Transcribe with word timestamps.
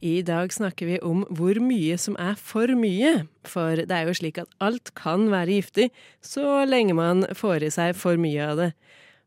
I 0.05 0.21
dag 0.21 0.53
snakker 0.53 0.85
vi 0.85 0.97
om 1.01 1.23
hvor 1.33 1.57
mye 1.63 1.95
som 1.97 2.13
er 2.21 2.35
for 2.37 2.69
mye. 2.77 3.23
For 3.47 3.79
det 3.79 3.95
er 3.95 4.05
jo 4.05 4.13
slik 4.19 4.37
at 4.37 4.51
alt 4.61 4.91
kan 4.97 5.31
være 5.31 5.55
giftig, 5.57 5.87
så 6.21 6.61
lenge 6.69 6.93
man 6.93 7.25
får 7.33 7.65
i 7.65 7.71
seg 7.73 7.95
for 7.97 8.19
mye 8.21 8.43
av 8.45 8.59
det. 8.59 8.67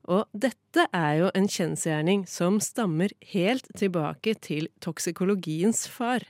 Og 0.08 0.28
dette 0.32 0.84
er 0.94 1.16
jo 1.18 1.30
en 1.34 1.48
kjensgjerning 1.50 2.22
som 2.30 2.60
stammer 2.62 3.10
helt 3.32 3.66
tilbake 3.76 4.36
til 4.44 4.68
toksikologiens 4.84 5.88
far. 5.90 6.22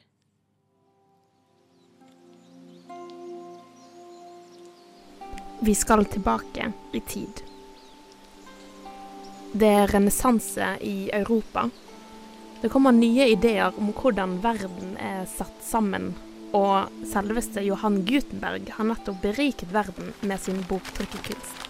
Vi 5.61 5.75
skal 5.77 6.07
tilbake 6.09 6.71
i 6.97 7.03
tid. 7.11 7.45
Det 9.53 9.69
er 9.83 9.93
renessanse 9.93 10.73
i 10.87 11.11
Europa. 11.13 11.67
Det 12.59 12.69
kommer 12.69 12.91
nye 12.91 13.29
ideer 13.31 13.77
om 13.79 13.93
hvordan 13.95 14.41
verden 14.43 14.97
er 14.99 15.29
satt 15.31 15.61
sammen, 15.63 16.09
og 16.51 16.91
selveste 17.07 17.63
Johan 17.63 18.01
Gutenberg 18.09 18.73
har 18.75 18.87
nettopp 18.89 19.21
beriket 19.23 19.71
verden 19.71 20.09
med 20.27 20.41
sin 20.43 20.59
boktrykkerkunst. 20.67 21.67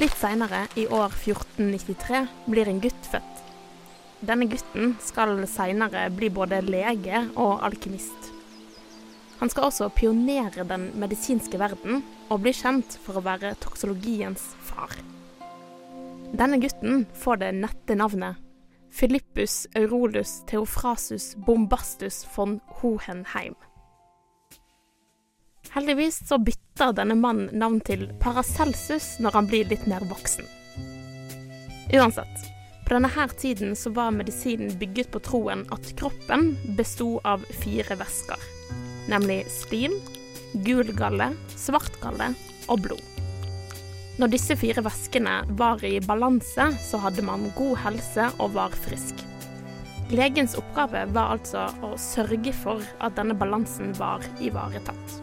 Litt 0.00 0.16
seinere, 0.16 0.62
i 0.80 0.86
år 0.88 1.12
1493, 1.12 2.22
blir 2.48 2.70
en 2.72 2.80
gutt 2.80 3.08
født. 3.12 3.42
Denne 4.24 4.46
gutten 4.48 4.94
skal 5.04 5.34
seinere 5.50 6.06
bli 6.14 6.30
både 6.32 6.62
lege 6.64 7.20
og 7.36 7.60
alkymist. 7.66 8.30
Han 9.42 9.52
skal 9.52 9.66
også 9.68 9.90
pionere 9.92 10.64
den 10.64 10.86
medisinske 11.02 11.60
verden, 11.60 12.00
og 12.30 12.46
bli 12.46 12.54
kjent 12.56 12.96
for 13.04 13.20
å 13.20 13.24
være 13.26 13.52
toksologiens 13.60 14.54
far. 14.64 14.96
Denne 16.32 16.56
gutten 16.62 17.04
får 17.20 17.42
det 17.42 17.52
nette 17.60 17.98
navnet 17.98 18.40
Philippus 18.92 19.66
Aurolus 19.74 20.42
Theofrasus 20.46 21.36
Bombastus 21.36 22.26
von 22.34 22.60
Hohenheim. 22.66 23.54
Heldigvis 25.70 26.28
så 26.28 26.38
bytter 26.38 26.92
denne 26.92 27.16
mannen 27.16 27.48
navn 27.56 27.80
til 27.80 28.10
Paracelsus 28.20 29.14
når 29.24 29.38
han 29.38 29.48
blir 29.48 29.70
litt 29.70 29.86
mer 29.88 30.04
voksen. 30.10 30.44
Uansett, 31.92 32.44
på 32.84 32.92
denne 32.92 33.08
her 33.16 33.32
tiden 33.40 33.72
så 33.76 33.94
var 33.96 34.12
medisinen 34.12 34.74
bygget 34.78 35.08
på 35.14 35.22
troen 35.24 35.64
at 35.72 35.88
kroppen 35.96 36.52
besto 36.76 37.14
av 37.24 37.46
fire 37.62 37.96
væsker, 37.96 38.44
nemlig 39.08 39.46
slim, 39.52 39.96
gul 40.68 40.92
galle, 40.98 41.32
svart 41.56 41.96
galle 42.04 42.34
og 42.68 42.84
blod. 42.84 43.11
Når 44.20 44.28
disse 44.34 44.56
fire 44.60 44.82
væskene 44.84 45.38
var 45.56 45.80
i 45.88 45.96
balanse, 46.04 46.66
så 46.84 47.00
hadde 47.00 47.24
man 47.24 47.48
god 47.56 47.78
helse 47.86 48.28
og 48.44 48.52
var 48.58 48.74
frisk. 48.84 49.22
Legens 50.12 50.52
oppgave 50.60 51.06
var 51.14 51.38
altså 51.38 51.64
å 51.86 51.94
sørge 51.96 52.52
for 52.52 52.84
at 53.00 53.16
denne 53.16 53.36
balansen 53.38 53.94
var 53.96 54.24
ivaretatt. 54.44 55.14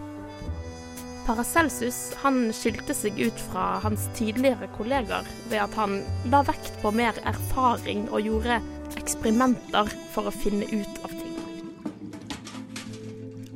Paracelsus 1.27 2.15
han 2.23 2.47
skilte 2.57 2.95
seg 2.97 3.19
ut 3.21 3.43
fra 3.51 3.75
hans 3.83 4.07
tidligere 4.17 4.71
kolleger 4.73 5.27
ved 5.51 5.61
at 5.61 5.77
han 5.77 5.99
la 6.33 6.41
vekt 6.47 6.81
på 6.81 6.89
mer 6.97 7.19
erfaring 7.29 8.07
og 8.09 8.25
gjorde 8.25 8.57
eksperimenter 8.97 9.93
for 10.15 10.31
å 10.31 10.33
finne 10.33 10.65
ut 10.73 11.03
av 11.05 11.13
ting. 11.13 11.28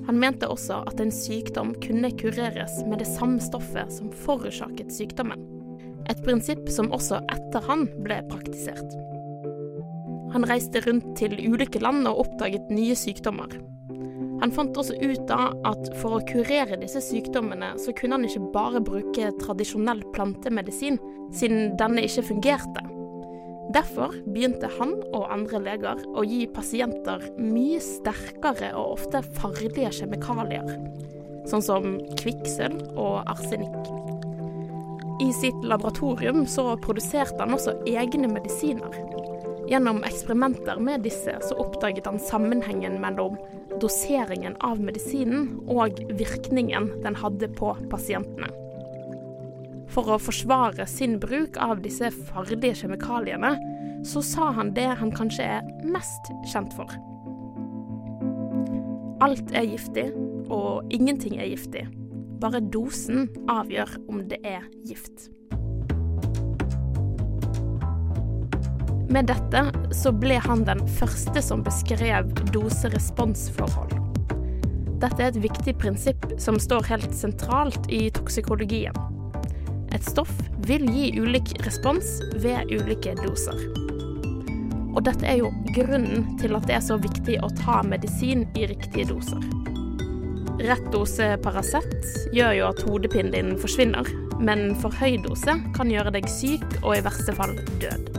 Han 0.07 0.19
mente 0.19 0.49
også 0.51 0.81
at 0.89 0.99
en 0.99 1.11
sykdom 1.13 1.73
kunne 1.83 2.11
kureres 2.19 2.81
med 2.89 2.99
det 2.99 3.07
samme 3.07 3.41
stoffet 3.43 3.91
som 3.93 4.11
forårsaket 4.25 4.91
sykdommen. 4.91 5.41
Et 6.11 6.19
prinsipp 6.25 6.67
som 6.71 6.91
også 6.91 7.21
etter 7.31 7.63
han 7.69 7.87
ble 8.03 8.19
praktisert. 8.31 8.97
Han 10.33 10.47
reiste 10.49 10.81
rundt 10.83 11.13
til 11.19 11.37
ulike 11.37 11.79
land 11.79 12.07
og 12.09 12.25
oppdaget 12.25 12.71
nye 12.73 12.97
sykdommer. 12.97 13.53
Han 14.43 14.51
fant 14.51 14.75
også 14.75 14.97
ut 14.99 15.29
av 15.31 15.53
at 15.69 15.91
for 16.01 16.17
å 16.17 16.23
kurere 16.27 16.75
disse 16.81 16.99
sykdommene, 17.05 17.75
så 17.79 17.93
kunne 17.95 18.17
han 18.17 18.27
ikke 18.27 18.49
bare 18.51 18.81
bruke 18.83 19.29
tradisjonell 19.39 20.01
plantemedisin, 20.15 20.97
siden 21.31 21.77
denne 21.79 22.03
ikke 22.03 22.25
fungerte. 22.33 22.83
Derfor 23.73 24.13
begynte 24.29 24.69
han 24.77 24.93
og 25.15 25.31
andre 25.33 25.61
leger 25.63 26.03
å 26.13 26.23
gi 26.27 26.43
pasienter 26.53 27.23
mye 27.39 27.79
sterkere 27.81 28.69
og 28.77 28.99
ofte 28.99 29.23
farlige 29.39 29.89
kjemikalier, 29.97 30.67
sånn 31.49 31.65
som 31.65 31.95
kvikksølv 32.21 32.93
og 32.93 33.23
arsenikk. 33.33 33.89
I 35.23 35.31
sitt 35.33 35.65
laboratorium 35.65 36.43
så 36.49 36.73
produserte 36.83 37.41
han 37.41 37.55
også 37.55 37.75
egne 37.89 38.29
medisiner. 38.29 38.93
Gjennom 39.69 40.03
eksperimenter 40.05 40.81
med 40.83 41.05
disse 41.07 41.37
så 41.47 41.57
oppdaget 41.63 42.09
han 42.09 42.19
sammenhengen 42.21 42.99
mellom 43.01 43.37
doseringen 43.81 44.57
av 44.61 44.81
medisinen 44.83 45.53
og 45.71 46.01
virkningen 46.19 46.91
den 47.05 47.17
hadde 47.17 47.49
på 47.57 47.71
pasientene. 47.89 48.51
For 49.93 50.09
å 50.09 50.19
forsvare 50.21 50.87
sin 50.89 51.19
bruk 51.21 51.57
av 51.61 51.83
disse 51.83 52.09
farlige 52.31 52.81
kjemikaliene, 52.81 53.53
så 54.03 54.21
sa 54.21 54.51
han 54.51 54.73
det 54.75 54.89
han 54.99 55.11
kanskje 55.15 55.45
er 55.57 55.67
mest 55.87 56.31
kjent 56.51 56.73
for. 56.75 56.91
Alt 59.23 59.53
er 59.55 59.67
giftig, 59.69 60.09
og 60.51 60.91
ingenting 60.91 61.37
er 61.39 61.47
giftig. 61.53 61.85
Bare 62.43 62.59
dosen 62.59 63.29
avgjør 63.51 63.95
om 64.11 64.25
det 64.27 64.41
er 64.43 64.65
gift. 64.87 65.29
Med 69.13 69.29
dette 69.29 69.61
så 69.93 70.11
ble 70.15 70.39
han 70.41 70.65
den 70.67 70.81
første 70.97 71.43
som 71.45 71.61
beskrev 71.63 72.31
dose-respons-forhold. 72.51 73.93
Dette 75.03 75.19
er 75.19 75.29
et 75.29 75.41
viktig 75.43 75.75
prinsipp 75.79 76.25
som 76.41 76.57
står 76.59 76.87
helt 76.89 77.15
sentralt 77.15 77.87
i 77.93 78.07
toksikologien. 78.15 78.97
Et 79.93 80.03
stoff 80.07 80.33
vil 80.65 80.87
gi 80.89 81.11
ulik 81.21 81.53
respons 81.67 82.17
ved 82.41 82.73
ulike 82.73 83.13
doser. 83.21 83.82
Og 84.93 85.01
dette 85.05 85.25
er 85.25 85.41
jo 85.41 85.51
grunnen 85.73 86.35
til 86.41 86.55
at 86.57 86.67
det 86.69 86.77
er 86.77 86.85
så 86.85 86.99
viktig 87.01 87.39
å 87.41 87.49
ta 87.57 87.81
medisin 87.87 88.45
i 88.57 88.67
riktige 88.69 89.09
doser. 89.09 89.41
Rett 90.63 90.85
dose 90.93 91.33
Paracet 91.43 92.05
gjør 92.31 92.53
jo 92.59 92.67
at 92.69 92.83
hodepinen 92.85 93.33
din 93.33 93.55
forsvinner, 93.59 94.07
men 94.39 94.75
for 94.79 94.93
høy 95.01 95.17
dose 95.25 95.57
kan 95.75 95.91
gjøre 95.91 96.13
deg 96.13 96.29
syk 96.29 96.65
og 96.83 96.93
i 96.97 97.03
verste 97.03 97.33
fall 97.35 97.57
død. 97.81 98.13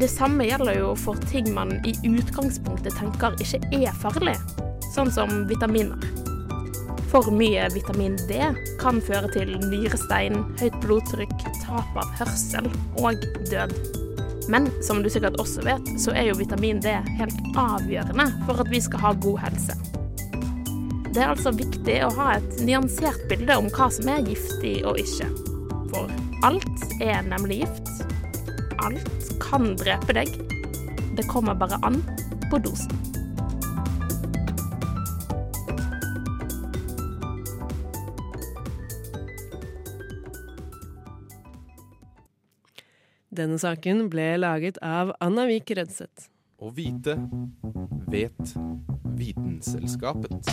Det 0.00 0.08
samme 0.08 0.46
gjelder 0.48 0.78
jo 0.78 0.94
for 0.96 1.20
ting 1.28 1.52
man 1.52 1.74
i 1.84 1.92
utgangspunktet 2.08 2.96
tenker 2.96 3.36
ikke 3.42 3.60
er 3.82 4.00
farlig, 4.00 4.38
sånn 4.94 5.12
som 5.12 5.44
vitaminer. 5.50 6.00
For 7.10 7.26
mye 7.34 7.66
vitamin 7.74 8.14
D 8.30 8.38
kan 8.80 9.02
føre 9.04 9.28
til 9.34 9.56
nyrestein, 9.66 10.44
høyt 10.62 10.78
blodtrykk, 10.84 11.48
tap 11.60 11.98
av 11.98 12.14
hørsel 12.22 12.70
og 13.02 13.26
død. 13.50 13.99
Men 14.50 14.66
som 14.82 15.02
du 15.02 15.10
sikkert 15.10 15.38
også 15.40 15.62
vet, 15.66 15.92
så 16.02 16.14
er 16.16 16.30
jo 16.30 16.38
vitamin 16.38 16.80
D 16.82 16.92
helt 17.20 17.40
avgjørende 17.58 18.26
for 18.48 18.62
at 18.62 18.70
vi 18.72 18.82
skal 18.82 19.04
ha 19.04 19.12
god 19.22 19.38
helse. 19.44 19.76
Det 21.10 21.22
er 21.22 21.32
altså 21.32 21.52
viktig 21.54 21.96
å 22.06 22.10
ha 22.18 22.32
et 22.36 22.60
nyansert 22.66 23.22
bilde 23.30 23.56
om 23.58 23.70
hva 23.74 23.88
som 23.94 24.10
er 24.10 24.26
giftig 24.26 24.76
og 24.86 24.98
ikke. 25.02 25.26
For 25.90 26.10
alt 26.46 26.84
er 27.02 27.22
nemlig 27.26 27.64
gift. 27.64 27.90
Alt 28.82 29.30
kan 29.42 29.72
drepe 29.78 30.14
deg. 30.20 30.34
Det 31.18 31.26
kommer 31.30 31.58
bare 31.58 31.80
an 31.86 31.98
på 32.50 32.62
dosen. 32.62 33.09
Denne 43.40 43.56
saken 43.56 44.10
ble 44.12 44.34
laget 44.36 44.76
av 44.84 45.14
Anna 45.24 45.46
Vik 45.48 45.70
Rødseth. 45.78 46.26
Å 46.60 46.68
vite 46.76 47.14
vet 48.12 48.50
Vitenselskapet. 49.16 50.50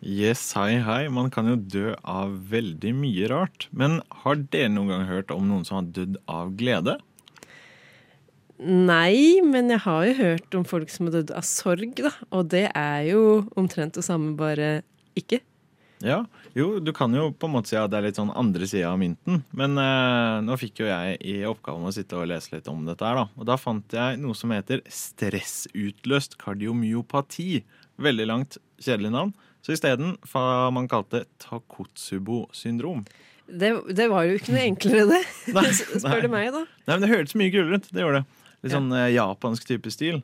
Yes, 0.00 0.46
hei, 0.56 0.78
hei. 0.80 1.10
Man 1.12 1.28
kan 1.28 1.50
jo 1.50 1.58
dø 1.60 1.92
av 2.08 2.32
veldig 2.48 2.94
mye 2.96 3.28
rart. 3.28 3.68
Men 3.68 4.00
har 4.24 4.40
dere 4.48 4.72
noen 4.72 4.94
gang 4.94 5.04
hørt 5.12 5.36
om 5.36 5.44
noen 5.50 5.68
som 5.68 5.82
har 5.82 5.92
dødd 6.00 6.16
av 6.24 6.56
glede? 6.56 6.96
Nei, 8.58 9.38
men 9.46 9.70
jeg 9.70 9.84
har 9.84 10.06
jo 10.08 10.14
hørt 10.18 10.56
om 10.58 10.64
folk 10.66 10.90
som 10.90 11.06
har 11.06 11.20
dødd 11.20 11.30
av 11.38 11.44
sorg, 11.46 11.92
da. 12.00 12.10
Og 12.34 12.48
det 12.50 12.66
er 12.74 13.04
jo 13.12 13.44
omtrent 13.58 13.94
det 13.94 14.02
samme, 14.06 14.34
bare 14.38 14.80
ikke. 15.18 15.38
Ja, 16.02 16.20
jo, 16.54 16.78
du 16.82 16.92
kan 16.94 17.14
jo 17.14 17.28
på 17.34 17.48
en 17.48 17.54
måte 17.56 17.72
si 17.72 17.78
at 17.78 17.90
det 17.90 17.98
er 17.98 18.06
litt 18.06 18.18
sånn 18.18 18.30
andre 18.38 18.66
sida 18.70 18.92
av 18.92 19.00
mynten. 19.00 19.42
Men 19.58 19.78
eh, 19.82 20.38
nå 20.46 20.58
fikk 20.58 20.82
jo 20.82 20.90
jeg 20.90 21.18
i 21.26 21.36
oppgaven 21.46 21.86
å 21.86 21.94
sitte 21.94 22.18
og 22.18 22.28
lese 22.30 22.54
litt 22.54 22.70
om 22.70 22.84
dette 22.86 23.06
her, 23.06 23.18
da. 23.18 23.26
Og 23.38 23.48
da 23.50 23.58
fant 23.58 23.94
jeg 23.94 24.18
noe 24.22 24.34
som 24.38 24.54
heter 24.54 24.82
stressutløst 24.86 26.38
kardiomyopati. 26.42 27.62
Veldig 28.02 28.28
langt, 28.30 28.58
kjedelig 28.82 29.14
navn. 29.14 29.34
Så 29.62 29.74
isteden 29.74 30.14
hva 30.30 30.68
man 30.74 30.86
kalte 30.90 31.24
Takotsubo-syndrom. 31.42 33.02
Det, 33.48 33.72
det 33.96 34.06
var 34.12 34.26
jo 34.28 34.36
ikke 34.38 34.54
noe 34.54 34.66
enklere, 34.66 35.06
det. 35.14 35.22
Nei, 35.56 35.68
Spør 36.02 36.26
du 36.26 36.30
meg, 36.32 36.50
da. 36.54 36.66
Nei, 36.86 36.94
men 36.94 37.06
Det 37.06 37.14
hørtes 37.14 37.38
mye 37.38 37.54
kulere 37.54 37.80
ut. 37.80 37.90
Det 37.90 38.04
gjorde 38.04 38.22
det. 38.22 38.37
Litt 38.64 38.74
sånn 38.74 38.90
eh, 38.96 39.12
japansk 39.14 39.68
type 39.68 39.92
stil. 39.94 40.20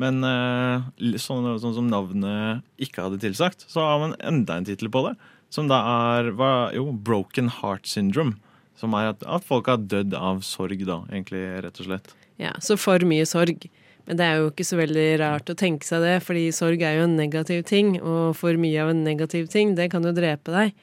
Men 0.00 0.24
eh, 0.26 1.16
sånn, 1.20 1.46
sånn 1.62 1.76
som 1.76 1.90
navnet 1.90 2.64
ikke 2.82 3.04
hadde 3.06 3.20
tilsagt, 3.22 3.66
så 3.70 3.84
har 3.84 4.02
man 4.02 4.16
enda 4.18 4.58
en 4.58 4.66
tittel 4.66 4.90
på 4.92 5.04
det. 5.08 5.14
Som 5.54 5.68
da 5.70 5.78
er 6.16 6.32
hva, 6.34 6.72
jo, 6.74 6.88
broken 6.92 7.50
heart 7.60 7.86
syndrome. 7.86 8.38
Som 8.80 8.96
er 8.98 9.12
at, 9.12 9.22
at 9.22 9.46
folk 9.46 9.68
har 9.70 9.84
dødd 9.86 10.16
av 10.18 10.42
sorg, 10.46 10.82
da, 10.88 11.04
egentlig, 11.12 11.44
rett 11.62 11.78
og 11.78 11.90
slett. 11.90 12.14
Ja, 12.42 12.56
Så 12.58 12.78
for 12.80 13.04
mye 13.06 13.26
sorg. 13.28 13.68
Men 14.04 14.18
det 14.18 14.24
er 14.26 14.40
jo 14.42 14.50
ikke 14.50 14.66
så 14.66 14.76
veldig 14.76 15.06
rart 15.22 15.48
å 15.48 15.56
tenke 15.56 15.86
seg 15.86 16.02
det, 16.04 16.18
fordi 16.26 16.48
sorg 16.52 16.82
er 16.84 16.98
jo 16.98 17.06
en 17.06 17.14
negativ 17.16 17.62
ting, 17.68 17.94
og 18.02 18.34
for 18.36 18.58
mye 18.60 18.82
av 18.82 18.90
en 18.92 19.04
negativ 19.06 19.46
ting, 19.52 19.76
det 19.78 19.88
kan 19.94 20.04
jo 20.04 20.12
drepe 20.16 20.52
deg. 20.52 20.74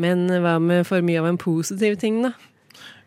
Men 0.00 0.26
hva 0.28 0.58
med 0.62 0.84
for 0.88 1.02
mye 1.04 1.22
av 1.22 1.30
en 1.30 1.40
positiv 1.40 1.96
ting, 2.02 2.20
da? 2.26 2.34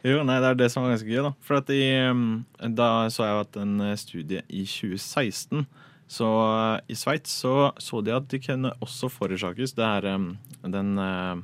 Jo, 0.03 0.19
nei, 0.27 0.35
det 0.43 0.49
er 0.49 0.57
det 0.59 0.67
som 0.71 0.83
var 0.83 0.91
ganske 0.91 1.07
gøy, 1.07 1.21
da. 1.23 1.31
For 1.47 1.71
i, 1.71 1.83
um, 2.11 2.43
da 2.75 3.07
så 3.13 3.23
jeg 3.23 3.43
at 3.45 3.59
en 3.61 3.77
eh, 3.85 3.95
studie 3.99 4.41
i 4.51 4.65
2016 4.67 5.63
så 6.11 6.27
eh, 6.43 6.91
i 6.91 6.97
Sveits 6.99 7.31
så, 7.39 7.71
så 7.79 8.01
de 8.03 8.11
at 8.11 8.27
de 8.27 8.41
kunne 8.43 8.73
også 8.83 9.07
forårsakes 9.09 9.73
Det 9.77 9.85
er 9.87 10.09
um, 10.11 10.33
den 10.67 10.99
uh, 10.99 11.39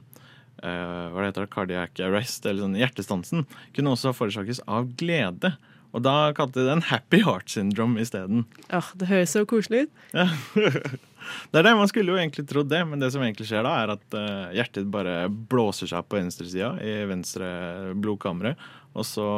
Hva 0.59 1.21
det 1.23 1.29
heter 1.29 1.45
det? 1.45 1.53
Cardiac 1.53 2.03
arrest, 2.03 2.43
eller 2.43 2.65
sånn 2.65 2.75
hjertestansen, 2.75 3.47
kunne 3.77 3.95
også 3.95 4.11
forårsakes 4.17 4.59
av 4.67 4.91
glede. 4.99 5.53
Og 5.89 6.03
da 6.05 6.15
kalte 6.37 6.61
de 6.61 6.67
det 6.67 6.75
en 6.77 6.85
happy 6.85 7.21
heart 7.25 7.49
syndrome 7.49 8.01
isteden. 8.01 8.43
Ja, 8.69 8.83
det 8.99 9.09
høres 9.09 9.33
så 9.33 9.41
koselig 9.49 9.87
ut. 9.87 10.03
Ja. 10.13 10.27
det 11.51 11.61
er 11.61 11.65
det, 11.65 11.73
Man 11.79 11.89
skulle 11.89 12.13
jo 12.13 12.19
egentlig 12.19 12.45
trodd 12.49 12.69
det, 12.69 12.83
men 12.85 13.01
det 13.01 13.09
som 13.15 13.23
egentlig 13.25 13.49
skjer 13.49 13.65
da, 13.65 13.73
er 13.81 13.95
at 13.95 14.17
eh, 14.19 14.53
hjertet 14.59 14.91
bare 14.93 15.23
blåser 15.29 15.89
seg 15.89 16.03
opp 16.03 16.11
på 16.13 16.19
venstresida 16.19 16.75
i 16.85 16.93
venstre 17.09 17.49
blodkammeret, 17.97 18.61
og 18.93 19.07
så 19.07 19.29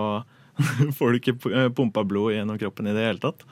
får 0.97 1.13
du 1.13 1.21
ikke 1.21 1.37
eh, 1.53 1.71
pumpa 1.75 2.03
blod 2.07 2.35
gjennom 2.35 2.59
kroppen 2.59 2.91
i 2.91 2.95
det 2.97 3.07
hele 3.07 3.23
tatt. 3.23 3.47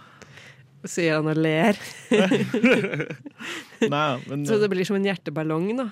Sier 0.88 1.18
han 1.18 1.28
og 1.28 1.40
ler. 1.40 1.80
Nei, 3.94 4.12
men, 4.30 4.46
Så 4.48 4.60
det 4.62 4.70
blir 4.72 4.88
som 4.88 4.96
en 5.00 5.08
hjerteballong, 5.08 5.72
da. 5.76 5.90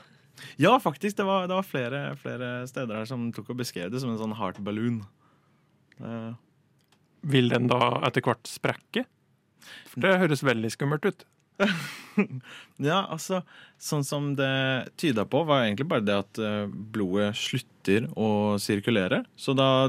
Ja, 0.61 0.77
faktisk. 0.79 1.17
Det 1.17 1.25
var, 1.27 1.47
det 1.49 1.55
var 1.57 1.65
flere, 1.67 2.01
flere 2.21 2.51
steder 2.69 3.01
her 3.01 3.07
som 3.09 3.25
tok 3.35 3.51
og 3.51 3.59
beskrev 3.59 3.91
det 3.91 3.99
som 4.03 4.13
en 4.13 4.19
sånn 4.19 4.35
heart 4.39 4.59
balloon. 4.63 5.01
Eh, 5.99 6.31
Vil 7.21 7.49
den 7.53 7.69
da 7.71 7.97
etter 8.07 8.25
hvert 8.25 8.49
sprekke? 8.49 9.05
For 9.91 10.03
det 10.03 10.19
høres 10.21 10.45
veldig 10.45 10.71
skummelt 10.75 11.09
ut. 11.09 11.27
Ja, 12.81 13.03
altså, 13.13 13.43
sånn 13.81 14.03
som 14.05 14.31
det 14.37 14.89
tyda 14.97 15.25
på, 15.29 15.43
var 15.45 15.63
egentlig 15.63 15.85
bare 15.89 16.05
det 16.05 16.15
at 16.17 16.39
eh, 16.41 16.63
blodet 16.69 17.31
slutter 17.37 18.07
å 18.17 18.57
sirkulere. 18.61 19.23
Så 19.37 19.53
da 19.57 19.87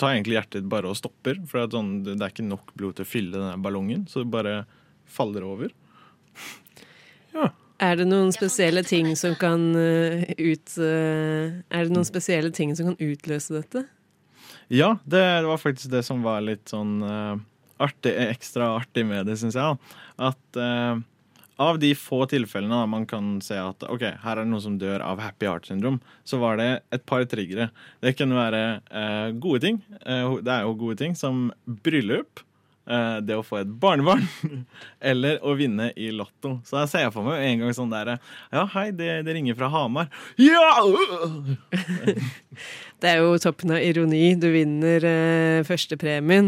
tar 0.00 0.14
egentlig 0.14 0.38
hjertet 0.38 0.68
bare 0.72 0.88
og 0.88 0.96
stopper, 0.96 1.42
for 1.48 1.68
sånn, 1.72 1.98
det 2.06 2.16
er 2.16 2.32
ikke 2.32 2.46
nok 2.48 2.72
blod 2.76 2.96
til 2.96 3.04
å 3.04 3.10
fylle 3.10 3.36
denne 3.36 3.60
ballongen. 3.60 4.06
Så 4.08 4.24
det 4.24 4.32
bare 4.32 4.54
faller 5.04 5.44
over. 5.44 5.72
Er 7.76 7.98
det 8.00 8.06
noen 8.08 8.32
spesielle 8.32 8.80
ting 8.88 9.10
som 9.20 9.34
kan 9.36 9.68
eh, 9.76 10.22
ut 10.38 10.78
eh, 10.80 11.58
Er 11.68 11.84
det 11.84 11.92
noen 11.92 12.08
spesielle 12.08 12.48
ting 12.56 12.72
som 12.76 12.88
kan 12.92 12.96
utløse 13.04 13.52
dette? 13.52 13.84
Ja, 14.68 14.96
det, 15.04 15.42
var 15.46 15.60
faktisk 15.62 15.90
det 15.92 16.02
som 16.02 16.24
var 16.26 16.42
litt 16.42 16.72
sånn 16.72 16.98
uh, 17.06 17.36
artig, 17.82 18.12
ekstra 18.32 18.72
artig 18.80 19.04
med 19.06 19.28
det, 19.28 19.36
syns 19.38 19.54
jeg. 19.58 19.78
At 20.18 20.58
uh, 20.58 20.98
av 21.62 21.78
de 21.80 21.92
få 21.96 22.24
tilfellene 22.28 22.82
man 22.90 23.06
kan 23.08 23.36
se 23.44 23.56
at 23.60 23.86
ok, 23.86 24.02
her 24.24 24.34
er 24.34 24.42
det 24.42 24.50
noen 24.50 24.64
som 24.64 24.80
dør 24.80 25.04
av 25.06 25.22
happy 25.22 25.48
heart 25.48 25.70
syndrom, 25.70 26.00
så 26.26 26.40
var 26.42 26.58
det 26.60 26.70
et 26.92 27.06
par 27.06 27.24
triggere. 27.30 27.70
Det 28.02 28.16
kunne 28.18 28.38
være 28.38 28.64
uh, 28.90 29.30
gode 29.38 29.62
ting. 29.68 29.80
Det 30.02 30.52
er 30.52 30.66
jo 30.66 30.76
gode 30.82 30.98
ting 31.00 31.16
som 31.18 31.48
bryllup. 31.86 32.42
Eh, 32.86 33.18
det 33.26 33.36
å 33.38 33.44
få 33.46 33.60
et 33.62 33.72
barnebarn, 33.82 34.24
eller 35.12 35.40
å 35.46 35.54
vinne 35.58 35.90
i 35.98 36.10
Lotto. 36.14 36.56
Så 36.66 36.80
jeg 36.82 36.92
ser 36.92 37.12
for 37.14 37.26
meg 37.26 37.44
en 37.46 37.64
gang 37.64 37.76
sånn 37.76 37.92
der 37.92 38.14
Ja, 38.16 38.66
hei, 38.76 38.88
det, 38.96 39.10
det 39.26 39.36
ringer 39.36 39.58
fra 39.58 39.70
Hamar. 39.72 40.10
Ja! 40.40 40.64
Det 42.96 43.10
er 43.10 43.18
jo 43.20 43.34
toppen 43.36 43.74
av 43.76 43.82
ironi. 43.84 44.30
Du 44.40 44.46
vinner 44.54 45.04
eh, 45.04 45.64
førstepremien, 45.68 46.46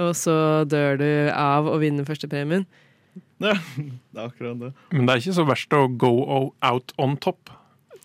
og 0.00 0.14
så 0.16 0.64
dør 0.64 0.96
du 0.96 1.10
av 1.28 1.68
å 1.68 1.74
vinne 1.82 2.06
førstepremien. 2.08 2.64
Ja, 3.44 3.52
det 3.76 4.16
er 4.16 4.24
akkurat 4.30 4.62
det. 4.62 4.70
Men 4.94 5.04
det 5.04 5.12
er 5.12 5.20
ikke 5.20 5.36
så 5.36 5.44
verst 5.44 5.76
å 5.76 5.84
go 6.00 6.14
out 6.64 6.94
on 6.96 7.18
top. 7.20 7.52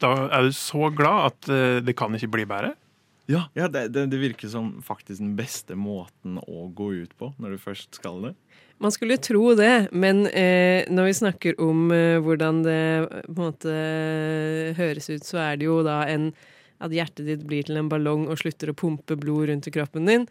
Da 0.03 0.11
er 0.27 0.47
du 0.47 0.55
så 0.55 0.89
glad 0.95 1.31
at 1.31 1.49
eh, 1.53 1.79
det 1.85 1.95
kan 1.99 2.13
ikke 2.15 2.31
bli 2.35 2.45
bedre. 2.49 2.73
Ja, 3.29 3.43
ja 3.53 3.67
det, 3.69 3.91
det, 3.93 4.07
det 4.09 4.19
virker 4.21 4.49
som 4.49 4.79
faktisk 4.81 5.21
den 5.21 5.35
beste 5.37 5.77
måten 5.77 6.39
å 6.41 6.67
gå 6.73 6.91
ut 7.03 7.11
på 7.19 7.31
når 7.37 7.55
du 7.55 7.61
først 7.61 7.99
skal 7.99 8.23
det. 8.25 8.33
Man 8.81 8.93
skulle 8.95 9.19
tro 9.21 9.53
det, 9.59 9.89
men 9.91 10.23
eh, 10.31 10.87
når 10.89 11.09
vi 11.09 11.17
snakker 11.19 11.59
om 11.61 11.89
eh, 11.93 12.17
hvordan 12.23 12.63
det 12.65 12.83
på 13.27 13.35
en 13.35 13.41
måte 13.41 13.73
høres 14.79 15.11
ut, 15.11 15.27
så 15.27 15.41
er 15.43 15.59
det 15.59 15.67
jo 15.67 15.81
da 15.85 16.01
en 16.09 16.31
at 16.79 16.93
hjertet 16.95 17.27
ditt 17.27 17.41
blir 17.43 17.65
til 17.67 17.75
en 17.75 17.89
ballong 17.91 18.29
og 18.31 18.39
slutter 18.39 18.71
å 18.71 18.77
pumpe 18.79 19.17
blod 19.19 19.49
rundt 19.49 19.67
i 19.67 19.73
kroppen 19.75 20.07
din. 20.07 20.23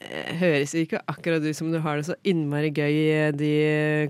Eh, 0.00 0.32
høres 0.40 0.72
ikke 0.76 1.02
akkurat 1.04 1.44
ut 1.44 1.58
som 1.58 1.68
du 1.70 1.78
har 1.84 2.00
det 2.00 2.08
så 2.08 2.16
innmari 2.26 2.72
gøy 2.72 3.36
de 3.36 3.52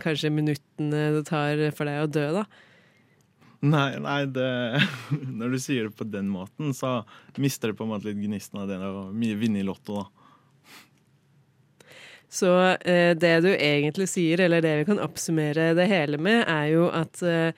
kanskje 0.03 0.31
minuttene 0.31 1.09
det 1.19 1.27
tar 1.29 1.67
for 1.75 1.91
deg 1.91 2.07
å 2.07 2.13
dø, 2.17 2.29
da. 2.39 2.47
Nei, 3.65 3.97
nei 4.03 4.21
det, 4.29 4.51
når 5.41 5.57
du 5.57 5.59
sier 5.63 5.89
det 5.89 5.97
på 5.97 6.07
den 6.09 6.29
måten, 6.33 6.75
så 6.77 7.01
mister 7.41 7.73
det 7.73 7.79
på 7.79 7.87
en 7.87 7.95
måte 7.95 8.11
litt 8.11 8.21
gnisten 8.21 8.61
av 8.63 8.69
det 8.71 8.79
å 8.85 9.09
vinne 9.15 9.63
i 9.63 9.67
Lotto, 9.67 10.03
da. 10.03 10.27
Så 12.37 12.51
eh, 12.83 13.15
det 13.17 13.37
du 13.45 13.53
egentlig 13.55 14.09
sier, 14.11 14.43
eller 14.45 14.65
det 14.65 14.75
vi 14.81 14.87
kan 14.89 15.01
oppsummere 15.01 15.71
det 15.79 15.87
hele 15.89 16.19
med, 16.21 16.43
er 16.51 16.73
jo 16.75 16.89
at 16.91 17.23
eh, 17.25 17.55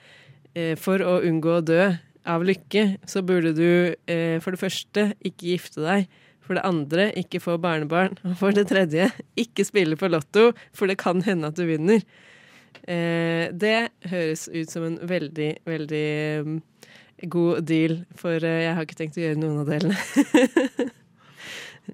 eh, 0.53 0.75
for 0.79 1.01
å 1.03 1.17
unngå 1.25 1.57
å 1.57 1.65
dø 1.65 1.81
av 2.29 2.45
lykke, 2.45 2.85
så 3.09 3.23
burde 3.25 3.55
du 3.57 3.69
eh, 4.05 4.37
for 4.43 4.53
det 4.53 4.61
første 4.61 5.05
ikke 5.25 5.55
gifte 5.55 5.83
deg. 5.83 6.09
For 6.45 6.57
det 6.57 6.65
andre, 6.65 7.09
ikke 7.19 7.41
få 7.43 7.59
barnebarn. 7.61 8.15
Og 8.25 8.37
for 8.39 8.55
det 8.55 8.69
tredje, 8.71 9.11
ikke 9.37 9.65
spille 9.67 9.97
på 9.99 10.09
Lotto, 10.09 10.49
for 10.73 10.89
det 10.89 10.97
kan 11.01 11.21
hende 11.25 11.51
at 11.51 11.59
du 11.59 11.65
vinner. 11.69 12.01
Eh, 12.87 13.49
det 13.51 13.89
høres 14.09 14.47
ut 14.51 14.71
som 14.71 14.85
en 14.87 14.99
veldig, 15.09 15.49
veldig 15.67 16.11
mm, 16.45 16.61
god 17.31 17.65
deal, 17.67 17.99
for 18.19 18.37
eh, 18.39 18.63
jeg 18.65 18.77
har 18.77 18.87
ikke 18.87 19.01
tenkt 19.01 19.19
å 19.19 19.25
gjøre 19.25 19.41
noen 19.41 19.59
av 19.63 19.69
delene. 19.69 19.97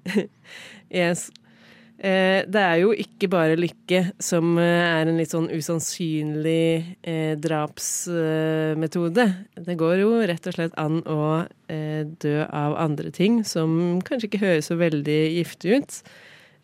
yes. 1.02 1.28
Eh, 1.96 2.44
det 2.44 2.62
er 2.62 2.76
jo 2.82 2.92
ikke 2.92 3.30
bare 3.32 3.56
lykke 3.58 4.02
som 4.22 4.58
er 4.60 5.08
en 5.08 5.16
litt 5.18 5.32
sånn 5.32 5.48
usannsynlig 5.48 6.96
drapsmetode. 7.42 9.26
det 9.56 9.78
går 9.80 9.96
jo 10.04 10.12
rett 10.28 10.48
og 10.48 10.58
slett 10.58 10.76
an 10.80 11.00
å 11.08 11.46
dø 11.66 12.36
av 12.44 12.76
andre 12.78 13.10
ting 13.10 13.40
som 13.48 13.98
kanskje 14.06 14.28
ikke 14.28 14.44
høres 14.44 14.68
så 14.70 14.76
veldig 14.78 15.20
giftig 15.40 15.80
ut. 15.80 16.00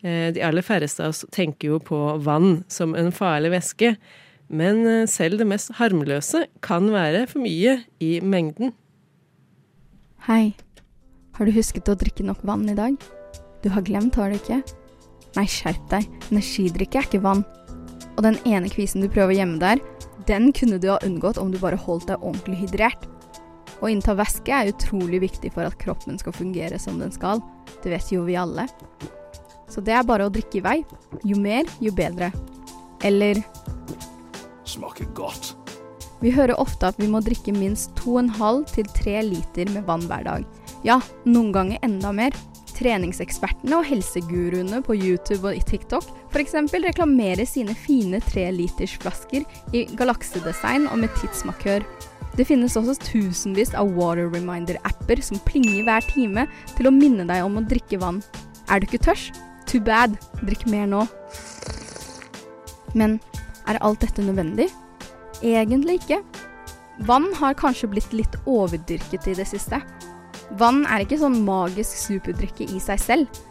Eh, 0.03 0.33
de 0.35 0.43
aller 0.43 0.65
færreste 0.65 1.05
av 1.05 1.13
oss 1.13 1.23
tenker 1.31 1.71
jo 1.71 1.79
på 1.79 1.97
vann 2.23 2.63
som 2.71 2.95
en 2.99 3.11
farlig 3.15 3.53
væske. 3.55 3.95
Men 4.51 4.83
eh, 4.87 5.07
selv 5.07 5.39
det 5.39 5.47
mest 5.47 5.71
harmløse 5.79 6.45
kan 6.65 6.91
være 6.91 7.25
for 7.31 7.43
mye 7.43 7.79
i 8.03 8.17
mengden. 8.19 8.75
Hei. 10.27 10.53
Har 11.33 11.49
du 11.49 11.55
husket 11.55 11.89
å 11.89 11.97
drikke 11.97 12.25
nok 12.27 12.43
vann 12.45 12.67
i 12.69 12.77
dag? 12.77 12.99
Du 13.63 13.71
har 13.73 13.85
glemt, 13.87 14.19
har 14.19 14.29
du 14.29 14.37
ikke? 14.37 14.59
Nei, 15.33 15.47
skjerp 15.49 15.87
deg. 15.89 16.05
Energidrikke 16.29 16.99
er 16.99 17.07
ikke 17.07 17.23
vann. 17.23 17.41
Og 18.13 18.21
den 18.27 18.37
ene 18.45 18.69
kvisen 18.69 19.01
du 19.01 19.09
prøver 19.09 19.33
å 19.33 19.39
gjemme 19.39 19.57
der, 19.63 19.81
den 20.27 20.51
kunne 20.55 20.77
du 20.79 20.91
ha 20.91 20.99
unngått 21.03 21.39
om 21.41 21.49
du 21.51 21.57
bare 21.59 21.79
holdt 21.79 22.11
deg 22.11 22.21
ordentlig 22.21 22.59
hydrert. 22.61 23.07
Å 23.81 23.89
innta 23.89 24.13
væske 24.15 24.53
er 24.53 24.69
utrolig 24.71 25.23
viktig 25.23 25.55
for 25.55 25.65
at 25.65 25.79
kroppen 25.81 26.19
skal 26.21 26.35
fungere 26.35 26.77
som 26.79 27.01
den 27.01 27.11
skal. 27.11 27.41
Det 27.81 27.91
vet 27.91 28.13
jo 28.13 28.27
vi 28.27 28.37
alle. 28.39 28.67
Så 29.71 29.81
det 29.81 29.95
er 29.95 30.07
bare 30.07 30.27
å 30.27 30.33
drikke 30.33 30.59
i 30.59 30.65
vei. 30.65 30.77
Jo 31.23 31.39
mer, 31.39 31.67
jo 31.83 31.93
bedre. 31.95 32.31
Eller 33.03 33.43
Smaker 34.67 35.05
godt. 35.13 35.53
Vi 36.23 36.31
hører 36.31 36.55
ofte 36.59 36.87
at 36.87 36.99
vi 37.01 37.09
må 37.11 37.19
drikke 37.19 37.51
minst 37.55 37.91
2,5 37.99 38.63
til 38.71 38.87
3 38.95 39.21
liter 39.27 39.69
med 39.73 39.83
vann 39.89 40.05
hver 40.07 40.23
dag. 40.23 40.45
Ja, 40.87 41.01
noen 41.27 41.51
ganger 41.55 41.83
enda 41.83 42.13
mer. 42.15 42.35
Treningsekspertene 42.73 43.77
og 43.77 43.85
helseguruene 43.85 44.79
på 44.85 44.95
YouTube 44.97 45.51
og 45.51 45.59
i 45.59 45.61
TikTok 45.67 46.07
f.eks. 46.33 46.55
reklamerer 46.73 47.45
sine 47.45 47.75
fine 47.77 48.17
3-litersflasker 48.31 49.45
i 49.77 49.83
galaksedesign 49.99 50.87
og 50.89 51.03
med 51.03 51.13
tidsmarkør. 51.19 51.85
Det 52.33 52.47
finnes 52.49 52.73
også 52.79 52.95
tusenvis 53.03 53.75
av 53.77 53.91
water 53.93 54.31
reminder-apper 54.33 55.21
som 55.21 55.41
plinger 55.45 55.83
hver 55.85 56.07
time 56.09 56.47
til 56.73 56.89
å 56.89 56.95
minne 56.95 57.27
deg 57.29 57.45
om 57.45 57.59
å 57.59 57.67
drikke 57.67 58.01
vann. 58.01 58.23
Er 58.71 58.81
du 58.81 58.89
ikke 58.89 59.03
tørst? 59.11 59.37
Too 59.73 59.81
bad. 59.81 60.19
Drikk 60.45 60.67
mer 60.69 60.85
nå. 60.85 61.01
Men 62.93 63.17
er 63.65 63.79
alt 63.81 64.03
dette 64.03 64.21
nødvendig? 64.21 64.67
Egentlig 65.41 65.97
ikke. 66.03 66.19
Vann 67.07 67.31
har 67.39 67.57
kanskje 67.57 67.89
blitt 67.89 68.13
litt 68.13 68.35
overdyrket 68.45 69.31
i 69.31 69.33
det 69.39 69.47
siste. 69.49 69.79
Vann 70.61 70.83
er 70.85 71.01
ikke 71.01 71.17
sånn 71.23 71.39
magisk 71.47 71.97
superdrikke 72.03 72.67
i 72.69 72.77
seg 72.83 73.01
selv. 73.01 73.41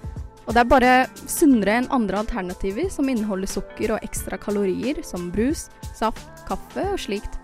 Og 0.47 0.55
det 0.55 0.63
er 0.63 0.71
bare 0.71 0.93
sunnere 1.27 1.81
enn 1.81 1.91
andre 1.95 2.23
alternativer 2.23 2.87
som 2.91 3.11
inneholder 3.11 3.51
sukker 3.51 3.97
og 3.97 4.07
ekstra 4.07 4.39
kalorier, 4.39 5.03
som 5.07 5.31
brus, 5.35 5.69
saft, 5.99 6.29
kaffe 6.47 6.87
og 6.93 7.03
slikt. 7.03 7.39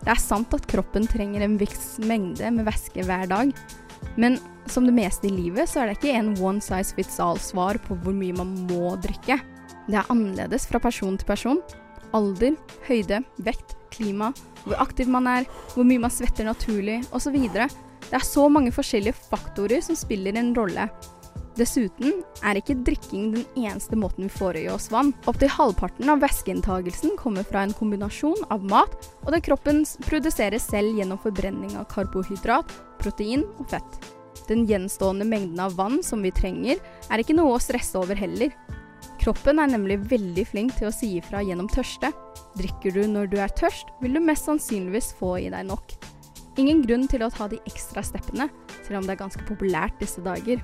Det 0.00 0.14
er 0.14 0.20
sant 0.22 0.52
at 0.56 0.68
kroppen 0.70 1.04
trenger 1.10 1.44
en 1.44 1.60
viss 1.60 1.98
mengde 2.00 2.56
med 2.56 2.68
væske 2.68 3.04
hver 3.04 3.28
dag, 3.28 3.52
men 4.16 4.40
som 4.72 4.86
det 4.86 4.94
meste 4.96 5.28
i 5.28 5.34
livet 5.34 5.70
så 5.70 5.82
er 5.82 5.90
det 5.90 5.98
ikke 5.98 6.14
en 6.18 6.32
one 6.44 6.62
size 6.64 6.96
fits 6.96 7.18
all-svar 7.22 7.80
på 7.86 7.96
hvor 8.02 8.16
mye 8.16 8.36
man 8.36 8.54
må 8.70 8.94
drikke. 9.02 9.38
Det 9.88 9.96
er 9.96 10.10
annerledes 10.12 10.68
fra 10.68 10.80
person 10.82 11.18
til 11.18 11.28
person. 11.28 11.60
Alder, 12.16 12.56
høyde, 12.88 13.20
vekt, 13.44 13.76
klima, 13.92 14.32
hvor 14.64 14.80
aktiv 14.80 15.08
man 15.12 15.28
er, 15.28 15.46
hvor 15.74 15.86
mye 15.88 16.00
man 16.00 16.12
svetter 16.12 16.48
naturlig, 16.48 17.02
osv. 17.12 17.36
Det 17.52 18.16
er 18.16 18.24
så 18.24 18.48
mange 18.52 18.72
forskjellige 18.72 19.16
faktorer 19.28 19.84
som 19.84 19.96
spiller 19.98 20.36
en 20.38 20.54
rolle. 20.56 20.88
Dessuten 21.58 22.20
er 22.46 22.60
ikke 22.60 22.76
drikking 22.86 23.32
den 23.34 23.46
eneste 23.58 23.96
måten 23.98 24.28
vi 24.28 24.30
får 24.30 24.60
i 24.60 24.68
oss 24.70 24.88
vann. 24.94 25.10
Opptil 25.26 25.50
halvparten 25.50 26.12
av 26.12 26.22
væskeinntagelsen 26.22 27.16
kommer 27.18 27.46
fra 27.46 27.64
en 27.66 27.74
kombinasjon 27.74 28.44
av 28.54 28.62
mat 28.70 28.94
og 29.24 29.32
det 29.34 29.42
kroppen 29.48 29.82
produserer 30.06 30.62
selv 30.62 31.00
gjennom 31.00 31.18
forbrenning 31.24 31.74
av 31.80 31.88
karbohydrat, 31.90 32.70
protein 33.02 33.42
og 33.58 33.66
fett. 33.74 33.98
Den 34.46 34.64
gjenstående 34.68 35.26
mengden 35.28 35.60
av 35.60 35.74
vann 35.78 36.02
som 36.06 36.22
vi 36.24 36.32
trenger, 36.34 36.78
er 37.10 37.22
ikke 37.22 37.36
noe 37.36 37.56
å 37.56 37.62
stresse 37.62 37.98
over 37.98 38.18
heller. 38.18 38.54
Kroppen 39.18 39.58
er 39.58 39.70
nemlig 39.72 39.98
veldig 40.08 40.44
flink 40.46 40.76
til 40.78 40.88
å 40.88 40.94
si 40.94 41.16
ifra 41.18 41.42
gjennom 41.44 41.68
tørste. 41.72 42.12
Drikker 42.58 42.94
du 42.94 43.02
når 43.10 43.32
du 43.32 43.38
er 43.42 43.52
tørst, 43.58 43.90
vil 44.02 44.14
du 44.14 44.22
mest 44.22 44.46
sannsynligvis 44.48 45.12
få 45.18 45.34
i 45.42 45.50
deg 45.52 45.66
nok. 45.68 45.96
Ingen 46.58 46.82
grunn 46.86 47.06
til 47.10 47.22
å 47.22 47.30
ta 47.30 47.46
de 47.50 47.60
ekstra 47.70 48.02
steppene, 48.02 48.48
selv 48.86 49.00
om 49.00 49.06
det 49.06 49.14
er 49.14 49.20
ganske 49.20 49.44
populært 49.46 49.98
disse 50.02 50.22
dager. 50.24 50.62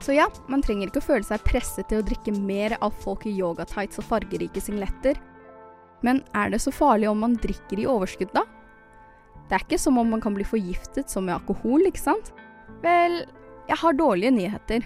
Så 0.00 0.14
ja, 0.16 0.26
man 0.50 0.62
trenger 0.64 0.88
ikke 0.88 1.02
å 1.02 1.08
føle 1.10 1.26
seg 1.26 1.42
presset 1.46 1.90
til 1.90 2.00
å 2.00 2.06
drikke 2.06 2.32
mer 2.34 2.76
av 2.80 2.94
folk 3.04 3.26
i 3.28 3.34
yogatights 3.36 4.00
og 4.00 4.06
fargerike 4.08 4.62
singletter. 4.62 5.18
Men 6.06 6.22
er 6.34 6.52
det 6.54 6.62
så 6.64 6.72
farlig 6.72 7.10
om 7.10 7.20
man 7.20 7.36
drikker 7.38 7.82
i 7.82 7.88
overskudd, 7.90 8.32
da? 8.34 8.46
Det 9.50 9.58
er 9.58 9.66
ikke 9.66 9.80
som 9.82 9.98
om 9.98 10.12
man 10.14 10.20
kan 10.22 10.36
bli 10.36 10.46
forgiftet 10.46 11.10
som 11.10 11.24
med 11.26 11.34
alkohol, 11.34 11.82
ikke 11.88 11.98
sant? 11.98 12.30
Vel, 12.84 13.24
jeg 13.66 13.78
har 13.80 13.96
dårlige 13.98 14.30
nyheter. 14.36 14.84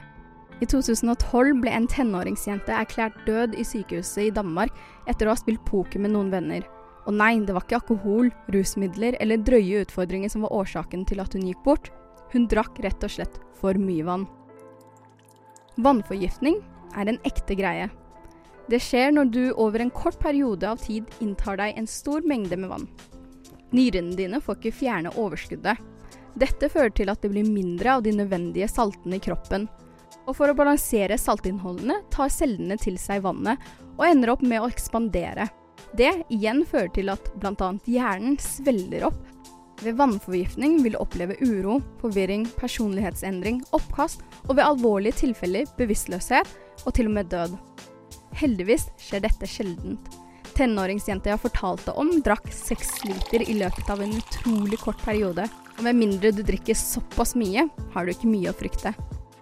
I 0.64 0.68
2012 0.70 1.58
ble 1.60 1.72
en 1.76 1.88
tenåringsjente 1.90 2.72
erklært 2.72 3.18
død 3.26 3.58
i 3.60 3.64
sykehuset 3.66 4.30
i 4.30 4.32
Danmark 4.32 4.72
etter 5.10 5.28
å 5.28 5.34
ha 5.34 5.36
spilt 5.36 5.60
poker 5.68 6.00
med 6.00 6.14
noen 6.14 6.30
venner. 6.32 6.64
Og 7.04 7.12
nei, 7.12 7.34
det 7.44 7.52
var 7.52 7.66
ikke 7.66 7.82
alkohol, 7.82 8.30
rusmidler 8.54 9.18
eller 9.20 9.42
drøye 9.44 9.82
utfordringer 9.84 10.32
som 10.32 10.46
var 10.46 10.54
årsaken 10.56 11.04
til 11.10 11.20
at 11.20 11.36
hun 11.36 11.44
gikk 11.50 11.60
bort. 11.66 11.90
Hun 12.32 12.48
drakk 12.48 12.80
rett 12.80 13.04
og 13.04 13.12
slett 13.12 13.36
for 13.60 13.76
mye 13.76 14.06
vann. 14.06 14.24
Vannforgiftning 15.84 16.62
er 16.96 17.10
en 17.10 17.20
ekte 17.28 17.58
greie. 17.58 17.90
Det 18.72 18.80
skjer 18.80 19.12
når 19.12 19.28
du 19.34 19.42
over 19.60 19.84
en 19.84 19.92
kort 19.92 20.16
periode 20.22 20.64
av 20.64 20.80
tid 20.80 21.10
inntar 21.20 21.60
deg 21.60 21.76
en 21.76 21.90
stor 21.90 22.24
mengde 22.24 22.56
med 22.56 22.72
vann. 22.72 22.88
Nyrene 23.74 24.14
dine 24.14 24.40
får 24.40 24.60
ikke 24.60 24.76
fjerne 24.78 25.12
overskuddet. 25.18 25.80
Dette 26.38 26.68
fører 26.70 26.92
til 26.94 27.10
at 27.10 27.22
det 27.22 27.30
blir 27.32 27.46
mindre 27.46 27.96
av 27.96 28.04
de 28.06 28.12
nødvendige 28.14 28.68
saltene 28.70 29.18
i 29.18 29.22
kroppen. 29.22 29.66
Og 30.24 30.36
for 30.38 30.50
å 30.50 30.56
balansere 30.56 31.18
saltinnholdene 31.20 32.00
tar 32.14 32.32
cellene 32.32 32.78
til 32.80 32.96
seg 33.00 33.24
vannet 33.26 33.60
og 33.96 34.06
ender 34.06 34.32
opp 34.34 34.42
med 34.46 34.62
å 34.62 34.70
ekspandere. 34.70 35.48
Det 35.94 36.10
igjen 36.32 36.64
fører 36.66 36.90
til 36.94 37.10
at 37.12 37.28
bl.a. 37.38 37.70
hjernen 37.86 38.38
svelger 38.42 39.08
opp. 39.10 39.20
Ved 39.82 39.98
vannforgiftning 39.98 40.78
vil 40.84 40.94
du 40.94 41.00
oppleve 41.02 41.36
uro, 41.42 41.80
forvirring, 42.00 42.46
personlighetsendring, 42.58 43.60
oppkast 43.74 44.22
og 44.46 44.56
ved 44.56 44.64
alvorlige 44.64 45.18
tilfeller 45.24 45.70
bevisstløshet 45.78 46.50
og 46.84 46.94
til 46.94 47.10
og 47.10 47.18
med 47.18 47.30
død. 47.34 47.58
Heldigvis 48.38 48.88
skjer 49.02 49.26
dette 49.26 49.50
sjeldent. 49.50 50.23
Tenåringsjenta 50.54 51.32
jeg 51.32 51.42
fortalte 51.42 51.94
om, 51.98 52.10
drakk 52.22 52.46
seks 52.54 53.00
liter 53.08 53.42
i 53.42 53.56
løpet 53.58 53.90
av 53.90 54.02
en 54.04 54.14
utrolig 54.14 54.78
kort 54.82 55.00
periode. 55.02 55.48
Og 55.74 55.82
med 55.86 55.98
mindre 55.98 56.30
du 56.34 56.44
drikker 56.46 56.78
såpass 56.78 57.34
mye, 57.38 57.66
har 57.94 58.06
du 58.06 58.12
ikke 58.14 58.30
mye 58.30 58.52
å 58.52 58.56
frykte. 58.56 58.94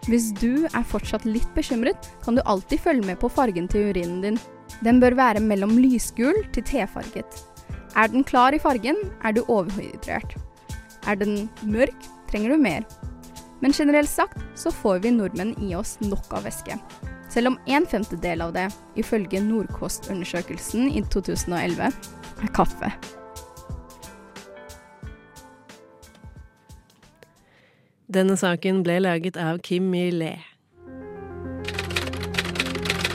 Hvis 0.09 0.33
du 0.40 0.64
er 0.66 0.88
fortsatt 0.88 1.26
litt 1.28 1.49
bekymret, 1.54 2.09
kan 2.25 2.35
du 2.35 2.42
alltid 2.49 2.81
følge 2.83 3.07
med 3.07 3.21
på 3.21 3.31
fargen 3.31 3.69
til 3.71 3.92
urinen 3.92 4.23
din. 4.25 4.40
Den 4.83 4.99
bør 5.02 5.14
være 5.19 5.45
mellom 5.45 5.76
lysgul 5.78 6.40
til 6.57 6.66
tefarget. 6.66 7.38
Er 7.95 8.09
den 8.09 8.25
klar 8.25 8.57
i 8.57 8.62
fargen, 8.62 8.99
er 9.23 9.37
du 9.37 9.45
overhydrert. 9.45 10.35
Er 11.07 11.21
den 11.21 11.47
mørk, 11.62 12.09
trenger 12.31 12.57
du 12.57 12.64
mer. 12.64 12.88
Men 13.62 13.76
generelt 13.76 14.11
sagt 14.11 14.40
så 14.59 14.73
får 14.75 15.04
vi 15.04 15.14
nordmenn 15.14 15.54
i 15.62 15.76
oss 15.78 15.99
nok 16.02 16.33
av 16.35 16.49
væske. 16.49 16.81
Selv 17.32 17.48
om 17.48 17.58
en 17.66 17.86
femtedel 17.88 18.42
av 18.44 18.52
det, 18.52 18.66
ifølge 19.00 19.40
Nordkost-undersøkelsen 19.40 20.90
i 20.92 21.00
2011, 21.14 21.88
er 21.88 22.52
kaffe. 22.52 22.92
Denne 28.12 28.36
saken 28.36 28.82
ble 28.84 28.98
laget 29.00 29.40
av 29.40 29.62
Kim 29.64 29.88
Millet. 29.88 30.51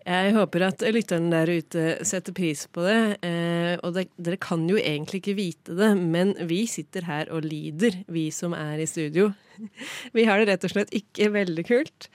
Jeg 0.00 0.32
håper 0.32 0.64
at 0.64 0.82
lytterne 0.94 1.28
der 1.32 1.50
ute 1.60 1.84
setter 2.08 2.34
pris 2.36 2.64
på 2.72 2.84
det. 2.86 3.00
Eh, 3.26 3.74
og 3.84 3.92
det, 3.96 4.06
dere 4.16 4.38
kan 4.40 4.64
jo 4.70 4.78
egentlig 4.80 5.20
ikke 5.20 5.36
vite 5.36 5.76
det, 5.76 5.90
men 5.98 6.32
vi 6.48 6.62
sitter 6.70 7.04
her 7.08 7.30
og 7.34 7.44
lider, 7.44 8.00
vi 8.08 8.30
som 8.34 8.56
er 8.56 8.80
i 8.80 8.88
studio. 8.88 9.30
Vi 10.16 10.24
har 10.24 10.40
det 10.40 10.48
rett 10.48 10.62
og 10.64 10.72
slett 10.72 10.94
ikke 10.96 11.26
veldig 11.34 11.64
kult. 11.68 12.06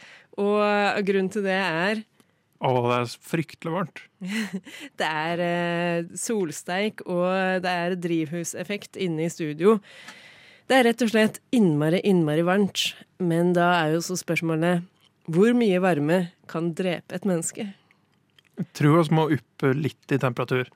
Og 0.42 1.06
grunnen 1.06 1.30
til 1.30 1.46
det 1.46 1.60
er 1.62 2.02
Å, 2.66 2.72
det 2.74 2.96
er 2.96 3.12
fryktelig 3.30 3.74
varmt. 3.76 4.02
Det 5.00 5.06
er 5.06 5.44
eh, 5.46 6.08
solsteik, 6.18 7.04
og 7.06 7.62
det 7.62 7.70
er 7.70 7.98
drivhuseffekt 8.02 8.98
inne 8.98 9.28
i 9.28 9.30
studio. 9.30 9.76
Det 10.66 10.80
er 10.80 10.88
rett 10.88 11.04
og 11.06 11.12
slett 11.12 11.38
innmari, 11.54 12.00
innmari 12.08 12.48
varmt. 12.48 12.96
Men 13.22 13.54
da 13.54 13.68
er 13.84 13.94
jo 13.94 14.02
så 14.08 14.18
spørsmålet 14.18 14.88
hvor 15.32 15.56
mye 15.58 15.82
varme 15.82 16.20
kan 16.52 16.74
drepe 16.78 17.18
et 17.18 17.26
menneske? 17.26 17.70
Jeg 18.56 18.68
tror 18.78 19.02
vi 19.02 19.16
må 19.18 19.28
opp 19.36 19.66
litt 19.76 20.14
i 20.14 20.22
temperatur. 20.22 20.70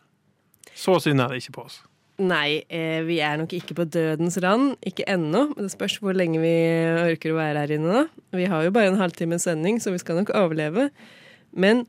Så 0.75 0.97
synd 1.03 1.21
er 1.21 1.31
det 1.31 1.43
ikke 1.43 1.59
på 1.59 1.67
oss. 1.67 1.79
Nei, 2.19 2.65
eh, 2.67 2.99
vi 3.07 3.21
er 3.23 3.37
nok 3.39 3.53
ikke 3.55 3.77
på 3.77 3.85
dødens 3.87 4.35
rand. 4.43 4.73
Ikke 4.83 5.05
ennå. 5.07 5.45
Men 5.53 5.67
det 5.67 5.71
spørs 5.71 5.99
hvor 6.03 6.17
lenge 6.17 6.41
vi 6.43 6.51
orker 7.05 7.31
å 7.31 7.39
være 7.39 7.63
her 7.63 7.75
inne 7.77 7.93
da. 7.93 8.03
Vi 8.35 8.49
har 8.51 8.65
jo 8.65 8.73
bare 8.75 8.91
en 8.91 8.99
halvtimes 8.99 9.47
sending, 9.47 9.79
så 9.79 9.93
vi 9.93 10.01
skal 10.01 10.19
nok 10.19 10.33
overleve. 10.35 10.89
Men 11.55 11.85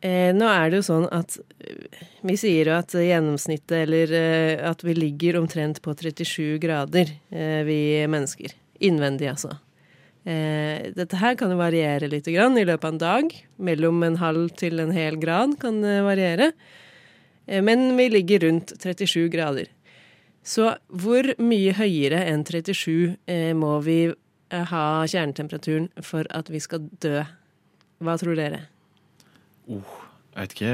eh, 0.00 0.32
nå 0.32 0.48
er 0.48 0.72
det 0.72 0.80
jo 0.80 0.88
sånn 0.88 1.06
at 1.12 1.36
eh, 1.60 2.00
vi 2.24 2.38
sier 2.40 2.72
jo 2.72 2.78
at 2.78 2.96
gjennomsnittet, 2.96 3.76
eller 3.82 4.16
eh, 4.16 4.64
at 4.64 4.80
vi 4.86 4.96
ligger 4.96 5.42
omtrent 5.42 5.82
på 5.84 5.92
37 5.92 6.56
grader, 6.62 7.12
eh, 7.28 7.60
vi 7.68 7.80
mennesker. 8.08 8.56
Innvendig, 8.80 9.28
altså. 9.34 9.58
Eh, 10.26 10.90
dette 10.96 11.20
her 11.20 11.36
kan 11.38 11.52
jo 11.54 11.60
variere 11.60 12.08
litt 12.10 12.26
grann 12.26 12.58
i 12.58 12.64
løpet 12.66 12.88
av 12.88 12.94
en 12.94 13.02
dag. 13.02 13.36
Mellom 13.62 14.02
en 14.02 14.18
halv 14.18 14.50
til 14.58 14.82
en 14.82 14.90
hel 14.94 15.20
grad 15.22 15.54
kan 15.62 15.78
det 15.84 16.00
variere. 16.06 16.50
Eh, 17.46 17.62
men 17.62 17.92
vi 17.96 18.08
ligger 18.10 18.48
rundt 18.48 18.74
37 18.82 19.28
grader. 19.30 19.70
Så 20.46 20.72
hvor 20.90 21.26
mye 21.42 21.74
høyere 21.74 22.22
enn 22.30 22.44
37 22.46 23.16
eh, 23.26 23.50
må 23.58 23.78
vi 23.86 24.00
eh, 24.10 24.66
ha 24.70 24.84
kjernetemperaturen 25.06 25.90
for 26.06 26.26
at 26.34 26.50
vi 26.50 26.62
skal 26.62 26.86
dø? 27.02 27.22
Hva 28.02 28.14
tror 28.20 28.38
dere? 28.38 28.66
Jeg 29.66 29.82
vet 30.36 30.54
ikke, 30.54 30.72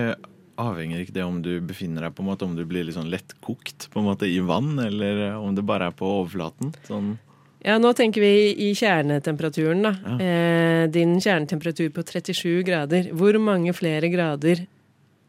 Avhenger 0.61 1.01
ikke 1.01 1.15
det 1.17 1.25
om 1.25 1.39
du 1.45 1.55
befinner 1.65 2.05
deg 2.05 2.17
på 2.17 2.25
en 2.25 2.29
måte, 2.29 2.45
om 2.45 2.57
du 2.57 2.65
blir 2.69 2.85
litt 2.85 2.99
sånn 2.99 3.09
lettkokt 3.13 3.89
på 3.93 4.01
en 4.01 4.09
måte 4.11 4.29
i 4.29 4.41
vann, 4.45 4.75
eller 4.81 5.39
om 5.39 5.55
det 5.57 5.65
bare 5.65 5.89
er 5.89 5.97
på 5.97 6.09
overflaten? 6.21 6.75
Sånn 6.89 7.15
Ja, 7.63 7.77
nå 7.79 7.93
tenker 7.95 8.25
vi 8.25 8.35
i 8.59 8.73
kjernetemperaturen, 8.75 9.85
da. 9.87 9.93
Eh, 10.19 10.89
din 10.91 11.15
kjernetemperatur 11.23 11.93
på 11.95 12.03
37 12.03 12.65
grader. 12.67 13.13
Hvor 13.15 13.39
mange 13.39 13.71
flere 13.77 14.11
grader 14.11 14.65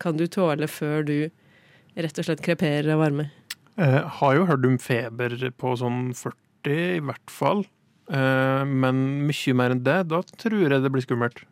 kan 0.02 0.18
du 0.18 0.26
tåle 0.28 0.66
før 0.68 1.06
du 1.06 1.18
rett 1.94 2.18
og 2.18 2.26
slett 2.26 2.42
kreperer 2.42 2.90
av 2.96 3.04
varme? 3.04 3.30
Eh, 3.78 4.02
har 4.18 4.36
jo 4.36 4.48
hørt 4.50 4.66
om 4.66 4.80
feber 4.82 5.38
på 5.58 5.78
sånn 5.78 6.10
40 6.18 6.98
i 6.98 7.04
hvert 7.06 7.34
fall. 7.34 7.64
Eh, 8.10 8.64
men 8.66 9.04
mye 9.30 9.56
mer 9.58 9.76
enn 9.76 9.84
det, 9.86 10.00
da 10.10 10.22
tror 10.42 10.66
jeg 10.66 10.84
det 10.84 10.92
blir 10.94 11.06
skummelt. 11.06 11.44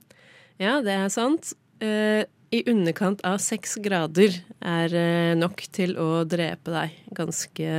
Ja, 0.62 0.80
det 0.82 0.98
er 0.98 1.10
sant. 1.14 1.54
Eh, 1.82 2.26
I 2.52 2.64
underkant 2.68 3.22
av 3.24 3.38
seks 3.40 3.78
grader 3.82 4.34
er 4.60 4.94
eh, 4.98 5.36
nok 5.38 5.62
til 5.72 5.94
å 6.02 6.26
drepe 6.28 6.74
deg. 6.74 6.98
Ganske 7.16 7.70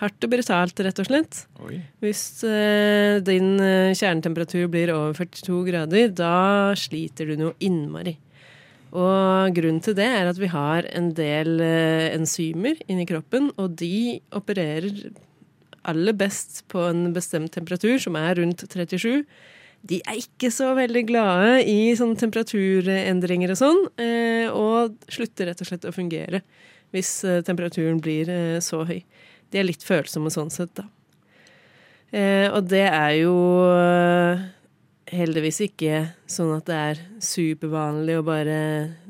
hardt 0.00 0.26
og 0.26 0.32
brutalt, 0.32 0.82
rett 0.84 1.00
og 1.00 1.08
slett. 1.08 1.40
Oi. 1.64 1.80
Hvis 2.04 2.22
eh, 2.44 3.16
din 3.24 3.56
eh, 3.62 3.94
kjernetemperatur 3.96 4.68
blir 4.72 4.92
over 4.94 5.16
42 5.16 5.62
grader, 5.70 6.12
da 6.12 6.74
sliter 6.78 7.30
du 7.30 7.36
noe 7.40 7.56
innmari. 7.64 8.16
Og 8.96 9.56
grunnen 9.56 9.82
til 9.84 9.96
det 9.98 10.06
er 10.18 10.30
at 10.30 10.38
vi 10.40 10.50
har 10.52 10.86
en 10.96 11.10
del 11.16 11.60
eh, 11.64 12.12
enzymer 12.14 12.78
inni 12.86 13.08
kroppen, 13.08 13.50
og 13.56 13.76
de 13.80 14.20
opererer 14.36 15.08
aller 15.86 16.16
best 16.18 16.64
på 16.72 16.82
en 16.90 17.10
bestemt 17.14 17.54
temperatur, 17.54 17.98
som 18.02 18.16
er 18.18 18.36
rundt 18.40 18.66
37. 18.66 19.24
De 19.86 20.00
er 20.02 20.18
ikke 20.18 20.50
så 20.50 20.72
veldig 20.76 21.02
glade 21.08 21.50
i 21.70 21.94
sånne 21.98 22.18
temperaturendringer 22.20 23.52
og 23.54 23.60
sånn, 23.60 23.82
eh, 24.02 24.48
og 24.50 24.96
slutter 25.12 25.50
rett 25.50 25.62
og 25.62 25.70
slett 25.70 25.86
å 25.88 25.94
fungere 25.94 26.42
hvis 26.94 27.12
eh, 27.26 27.42
temperaturen 27.46 28.00
blir 28.02 28.30
eh, 28.30 28.58
så 28.64 28.82
høy. 28.86 29.00
De 29.50 29.60
er 29.60 29.68
litt 29.68 29.84
følsomme 29.86 30.32
sånn 30.32 30.52
sett, 30.52 30.74
da. 30.78 30.86
Eh, 32.14 32.46
og 32.52 32.68
det 32.70 32.86
er 32.86 33.12
jo 33.18 33.34
eh, 33.74 34.44
heldigvis 35.10 35.60
ikke 35.66 36.04
sånn 36.30 36.54
at 36.56 36.68
det 36.68 36.76
er 36.90 37.02
supervanlig 37.22 38.20
å 38.20 38.24
bare 38.26 38.60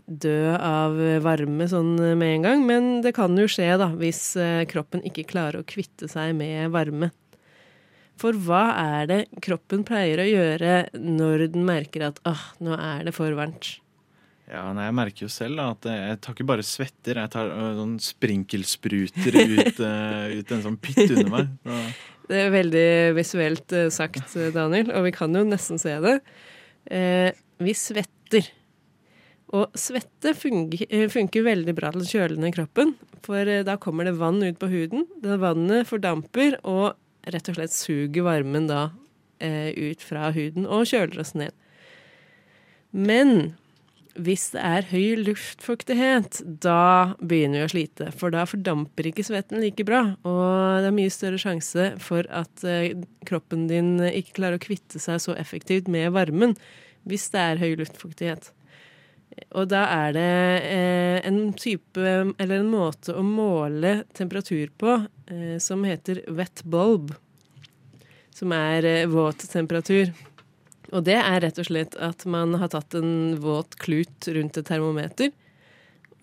dø 0.07 0.55
av 0.55 0.97
varme 1.25 1.67
sånn 1.69 1.95
med 1.99 2.29
en 2.31 2.47
gang, 2.47 2.67
men 2.67 2.91
det 3.05 3.13
kan 3.17 3.37
jo 3.37 3.49
skje 3.51 3.73
da, 3.81 3.91
hvis 3.99 4.23
eh, 4.41 4.65
kroppen 4.71 5.05
ikke 5.07 5.27
klarer 5.29 5.61
å 5.61 5.69
kvitte 5.69 6.09
seg 6.11 6.35
med 6.39 6.71
varme. 6.75 7.11
For 8.17 8.37
hva 8.47 8.71
er 8.81 9.09
det 9.11 9.21
kroppen 9.45 9.83
pleier 9.85 10.23
å 10.23 10.29
gjøre 10.29 10.77
når 10.97 11.51
den 11.53 11.67
merker 11.69 12.07
at 12.09 12.23
åh, 12.29 12.47
nå 12.65 12.79
er 12.79 13.05
det 13.05 13.13
for 13.17 13.35
varmt? 13.37 13.77
Ja, 14.47 14.69
nei, 14.71 14.85
Jeg 14.87 14.95
merker 14.95 15.27
jo 15.27 15.31
selv 15.33 15.59
da, 15.59 15.71
at 15.75 15.89
jeg 15.91 16.19
tar 16.23 16.37
ikke 16.37 16.47
bare 16.47 16.67
svetter, 16.67 17.19
jeg 17.19 17.33
tar 17.33 17.49
øh, 17.51 17.73
sånn 17.81 17.97
sprinkelspruter 18.03 19.39
ut, 19.57 19.81
øh, 19.83 20.37
ut 20.39 20.53
en 20.55 20.63
sånn 20.69 20.77
pytt 20.83 21.03
under 21.09 21.33
meg. 21.33 21.57
Så, 21.65 21.81
Det 22.31 22.43
er 22.43 22.53
veldig 22.55 22.87
visuelt 23.19 23.75
eh, 23.75 23.89
sagt, 23.95 24.37
Daniel, 24.55 24.93
og 24.95 25.09
vi 25.09 25.15
kan 25.17 25.35
jo 25.35 25.43
nesten 25.47 25.83
se 25.83 25.97
det. 26.05 26.21
Eh, 26.91 27.33
vi 27.63 27.75
svetter. 27.75 28.53
Og 29.55 29.75
svette 29.79 30.33
funker, 30.35 30.91
funker 31.11 31.47
veldig 31.47 31.75
bra 31.79 31.93
til 31.95 32.03
å 32.03 32.09
kjøle 32.11 32.39
ned 32.43 32.55
kroppen, 32.55 32.97
for 33.27 33.51
da 33.67 33.77
kommer 33.83 34.07
det 34.07 34.17
vann 34.19 34.43
ut 34.43 34.59
på 34.59 34.71
huden. 34.71 35.07
Det 35.23 35.39
vannet 35.43 35.87
fordamper 35.91 36.59
og 36.67 36.95
rett 37.27 37.51
og 37.51 37.59
slett 37.59 37.75
suger 37.75 38.27
varmen 38.27 38.67
da 38.71 38.89
eh, 39.43 39.71
ut 39.75 40.03
fra 40.03 40.31
huden 40.35 40.67
og 40.67 40.87
kjøler 40.91 41.23
oss 41.23 41.35
ned. 41.39 41.55
Men 42.95 43.57
hvis 44.17 44.49
det 44.55 44.63
er 44.65 44.87
høy 44.91 45.23
luftfuktighet, 45.27 46.41
da 46.65 47.17
begynner 47.21 47.63
vi 47.63 47.67
å 47.67 47.73
slite. 47.73 48.09
For 48.17 48.33
da 48.35 48.47
fordamper 48.49 49.11
ikke 49.11 49.25
svetten 49.27 49.61
like 49.63 49.85
bra, 49.87 50.03
og 50.27 50.83
det 50.83 50.91
er 50.91 50.97
mye 50.97 51.13
større 51.13 51.41
sjanse 51.41 51.91
for 52.03 52.29
at 52.33 52.65
eh, 52.67 52.95
kroppen 53.29 53.67
din 53.71 53.97
ikke 54.09 54.39
klarer 54.41 54.61
å 54.61 54.65
kvitte 54.67 55.01
seg 55.03 55.21
så 55.23 55.37
effektivt 55.37 55.91
med 55.93 56.15
varmen 56.17 56.57
hvis 57.07 57.29
det 57.35 57.43
er 57.43 57.61
høy 57.63 57.77
luftfuktighet. 57.83 58.51
Og 59.59 59.69
da 59.69 59.83
er 59.93 60.17
det 60.17 60.31
eh, 60.71 61.19
en 61.29 61.53
type, 61.59 62.07
eller 62.41 62.61
en 62.61 62.73
måte 62.73 63.15
å 63.15 63.25
måle 63.27 64.01
temperatur 64.17 64.73
på 64.81 64.97
eh, 65.29 65.59
som 65.63 65.85
heter 65.87 66.25
wet 66.33 66.65
bulb. 66.65 67.13
Som 68.37 68.53
er 68.53 69.07
våt 69.09 69.47
temperatur. 69.49 70.11
Og 70.95 71.03
det 71.07 71.17
er 71.19 71.41
rett 71.43 71.59
og 71.59 71.67
slett 71.69 71.97
at 72.03 72.23
man 72.31 72.55
har 72.61 72.71
tatt 72.75 72.95
en 72.99 73.37
våt 73.43 73.75
klut 73.83 74.29
rundt 74.31 74.59
et 74.61 74.69
termometer. 74.69 75.33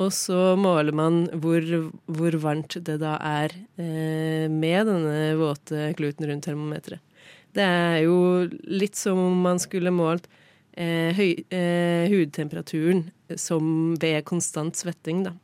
Og 0.02 0.10
så 0.16 0.54
måler 0.58 0.96
man 0.96 1.26
hvor, 1.44 1.66
hvor 2.10 2.38
varmt 2.42 2.78
det 2.88 2.98
da 3.04 3.18
er 3.22 3.54
eh, 3.78 4.48
med 4.50 4.88
denne 4.90 5.34
våte 5.40 5.92
kluten 5.98 6.30
rundt 6.30 6.48
termometeret. 6.48 7.04
Det 7.54 7.66
er 7.66 8.00
jo 8.08 8.48
litt 8.66 8.98
som 8.98 9.20
om 9.22 9.44
man 9.46 9.62
skulle 9.62 9.94
målt 9.94 10.26
eh, 10.74 11.14
høy, 11.14 11.44
eh, 11.54 12.10
hudtemperaturen 12.10 13.06
som 13.38 13.94
ved 14.02 14.24
konstant 14.26 14.80
svetting, 14.80 15.22
da. 15.28 15.36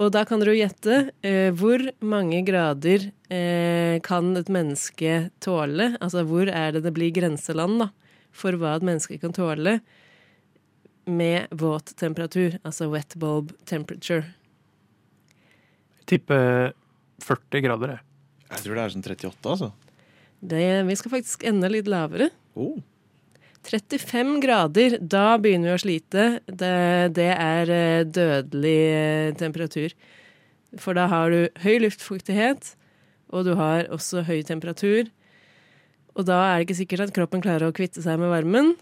Og 0.00 0.12
da 0.14 0.22
kan 0.24 0.40
dere 0.40 0.54
jo 0.54 0.62
gjette 0.62 0.94
eh, 1.26 1.50
hvor 1.52 1.82
mange 2.00 2.40
grader 2.46 3.10
eh, 3.28 3.98
kan 4.04 4.30
et 4.38 4.48
menneske 4.52 5.26
tåle? 5.44 5.90
Altså 6.00 6.24
hvor 6.28 6.48
er 6.48 6.72
det 6.72 6.86
det 6.86 6.94
blir 6.96 7.12
grenseland 7.12 7.82
da, 7.82 7.90
for 8.32 8.56
hva 8.58 8.76
et 8.76 8.86
menneske 8.86 9.18
kan 9.22 9.34
tåle 9.36 9.78
med 11.04 11.50
våt 11.50 11.94
temperatur, 11.98 12.58
altså 12.62 12.88
wet 12.92 13.16
bulb 13.18 13.52
temperature. 13.66 14.24
Tipper 16.06 16.72
40 17.22 17.64
grader, 17.64 17.96
jeg. 17.96 18.06
jeg 18.50 18.64
tror 18.64 18.78
det 18.78 18.84
er 18.84 18.94
sånn 18.94 19.06
38, 19.06 19.50
altså. 19.54 19.72
Det, 20.42 20.64
vi 20.88 20.96
skal 20.98 21.14
faktisk 21.14 21.44
enda 21.46 21.70
litt 21.70 21.90
lavere. 21.90 22.30
Oh. 22.58 22.80
35 23.62 24.40
grader, 24.42 24.96
da 24.98 25.36
begynner 25.38 25.70
vi 25.70 25.76
å 25.76 25.82
slite. 25.84 26.24
Det, 26.46 26.74
det 27.14 27.30
er 27.30 27.70
eh, 27.70 28.06
dødelig 28.06 28.78
eh, 28.90 29.34
temperatur. 29.38 29.94
For 30.80 30.98
da 30.98 31.06
har 31.12 31.30
du 31.30 31.62
høy 31.62 31.76
luftfuktighet, 31.84 32.72
og 33.32 33.46
du 33.46 33.54
har 33.58 33.86
også 33.94 34.24
høy 34.26 34.40
temperatur. 34.48 35.10
Og 36.18 36.26
da 36.28 36.38
er 36.44 36.60
det 36.60 36.66
ikke 36.66 36.78
sikkert 36.82 37.06
at 37.06 37.14
kroppen 37.16 37.42
klarer 37.44 37.70
å 37.70 37.74
kvitte 37.76 38.02
seg 38.04 38.20
med 38.20 38.32
varmen. 38.32 38.74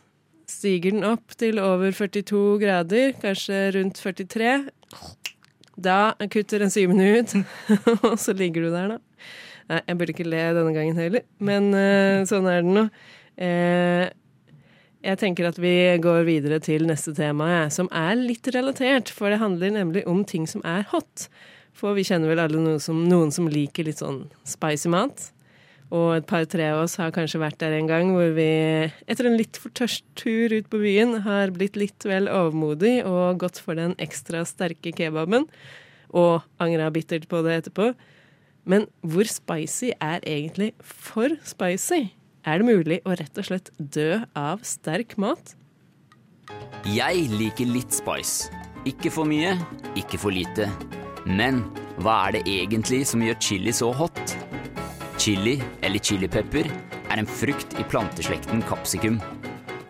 Stiger 0.51 0.97
den 0.97 1.07
opp 1.07 1.37
til 1.39 1.61
over 1.63 1.95
42 1.95 2.59
grader, 2.63 3.13
kanskje 3.23 3.61
rundt 3.77 4.01
43, 4.03 4.55
da 5.81 5.99
kutter 6.33 6.65
enzymene 6.67 7.21
ut, 7.21 7.37
og 8.11 8.17
så 8.19 8.35
ligger 8.37 8.67
du 8.67 8.73
der, 8.75 8.97
da. 8.97 9.27
Nei, 9.71 9.83
jeg 9.87 10.01
burde 10.01 10.15
ikke 10.17 10.27
le 10.27 10.43
denne 10.57 10.75
gangen 10.75 10.99
heller, 10.99 11.23
men 11.39 11.71
uh, 11.71 12.27
sånn 12.27 12.49
er 12.51 12.65
det 12.67 12.75
nå. 12.75 12.89
Uh, 13.39 14.09
Jeg 15.01 15.17
tenker 15.17 15.47
at 15.49 15.57
vi 15.57 15.73
går 16.03 16.27
videre 16.27 16.59
til 16.61 16.85
neste 16.89 17.15
tema, 17.17 17.47
jeg, 17.55 17.73
som 17.73 17.87
er 17.89 18.19
litt 18.19 18.45
relatert. 18.53 19.09
For 19.09 19.33
det 19.33 19.39
handler 19.41 19.73
nemlig 19.73 20.03
om 20.11 20.27
ting 20.29 20.45
som 20.51 20.61
er 20.69 20.85
hot. 20.91 21.31
For 21.73 21.97
vi 21.97 22.05
kjenner 22.05 22.29
vel 22.29 22.43
alle 22.43 22.61
noen 22.61 22.83
som, 22.85 22.99
noen 23.09 23.33
som 23.33 23.49
liker 23.49 23.89
litt 23.89 24.03
sånn 24.03 24.27
spicy 24.45 24.93
mat. 24.93 25.31
Og 25.91 26.13
et 26.15 26.27
par-tre 26.31 26.69
av 26.71 26.85
oss 26.85 26.95
har 27.01 27.11
kanskje 27.15 27.41
vært 27.43 27.59
der 27.63 27.75
en 27.75 27.89
gang 27.91 28.13
hvor 28.15 28.31
vi 28.37 28.47
etter 29.11 29.27
en 29.27 29.39
litt 29.39 29.59
for 29.59 29.75
tørst 29.75 30.05
tur 30.19 30.53
ut 30.55 30.69
på 30.71 30.79
byen 30.85 31.17
har 31.25 31.51
blitt 31.55 31.79
litt 31.79 32.07
vel 32.07 32.31
overmodig 32.31 33.01
og 33.09 33.41
gått 33.43 33.59
for 33.59 33.79
den 33.79 33.97
ekstra 33.99 34.45
sterke 34.47 34.95
kebaben. 34.95 35.49
Og 36.15 36.47
angra 36.63 36.93
bittert 36.95 37.27
på 37.31 37.43
det 37.47 37.59
etterpå. 37.61 37.91
Men 38.71 38.87
hvor 39.03 39.27
spicy 39.27 39.91
er 39.99 40.23
egentlig 40.23 40.73
for 40.83 41.35
spicy? 41.47 42.11
Er 42.47 42.61
det 42.61 42.71
mulig 42.71 43.01
å 43.05 43.17
rett 43.19 43.41
og 43.41 43.49
slett 43.51 43.73
dø 43.77 44.23
av 44.39 44.63
sterk 44.67 45.17
mat? 45.21 45.57
Jeg 46.89 47.27
liker 47.35 47.69
litt 47.69 47.95
spice. 47.95 48.49
Ikke 48.89 49.11
for 49.13 49.29
mye, 49.29 49.59
ikke 49.99 50.19
for 50.23 50.33
lite. 50.33 50.71
Men 51.27 51.65
hva 52.01 52.17
er 52.29 52.39
det 52.39 52.47
egentlig 52.49 53.03
som 53.11 53.21
gjør 53.25 53.37
chili 53.45 53.75
så 53.77 53.91
hot? 53.93 54.39
Chili, 55.21 55.63
eller 55.81 55.99
chilipepper, 55.99 56.65
er 57.11 57.21
en 57.21 57.27
frukt 57.29 57.75
i 57.77 57.83
planteslekten 57.85 58.63
capsicum. 58.65 59.19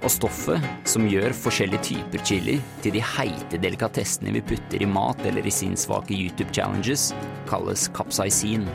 Og 0.03 0.11
stoffet 0.11 0.65
som 0.91 1.05
gjør 1.07 1.31
forskjellige 1.39 1.85
typer 1.87 2.25
chili 2.27 2.57
til 2.83 2.97
de 2.97 3.03
heite 3.13 3.61
delikatessene 3.63 4.33
vi 4.35 4.43
putter 4.43 4.83
i 4.83 4.89
mat 4.91 5.23
eller 5.31 5.47
i 5.47 5.53
sinnssvake 5.55 6.17
YouTube-challenges, 6.17 7.13
kalles 7.47 7.87
capsaicin. 7.95 8.67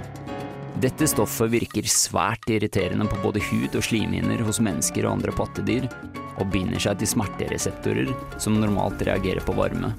Dette 0.80 1.10
stoffet 1.12 1.52
virker 1.52 1.92
svært 1.92 2.48
irriterende 2.48 3.10
på 3.12 3.20
både 3.26 3.44
hud 3.50 3.76
og 3.76 3.84
slimhinner 3.84 4.48
hos 4.48 4.62
mennesker 4.64 5.04
og 5.04 5.18
andre 5.18 5.36
pattedyr, 5.36 5.90
og 6.40 6.54
binder 6.56 6.80
seg 6.80 7.02
til 7.02 7.18
smertereseptorer 7.18 8.16
som 8.40 8.62
normalt 8.62 9.04
reagerer 9.04 9.44
på 9.44 9.60
varme. 9.60 9.92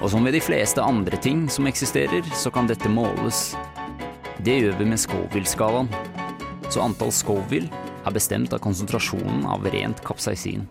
Og 0.00 0.08
som 0.08 0.24
ved 0.24 0.38
de 0.38 0.40
fleste 0.40 0.80
andre 0.80 1.20
ting 1.20 1.44
som 1.52 1.68
eksisterer, 1.68 2.24
så 2.32 2.48
kan 2.48 2.70
dette 2.70 2.88
måles. 2.88 3.50
Det 4.40 4.54
gjør 4.56 4.78
vi 4.78 4.84
med 4.88 4.96
Scoville-skalaen. 4.96 5.88
Så 6.72 6.80
antall 6.80 7.10
Scoville 7.12 7.68
er 8.08 8.14
bestemt 8.14 8.54
av 8.56 8.62
konsentrasjonen 8.64 9.42
av 9.44 9.66
rent 9.68 10.00
kapsaisin. 10.00 10.62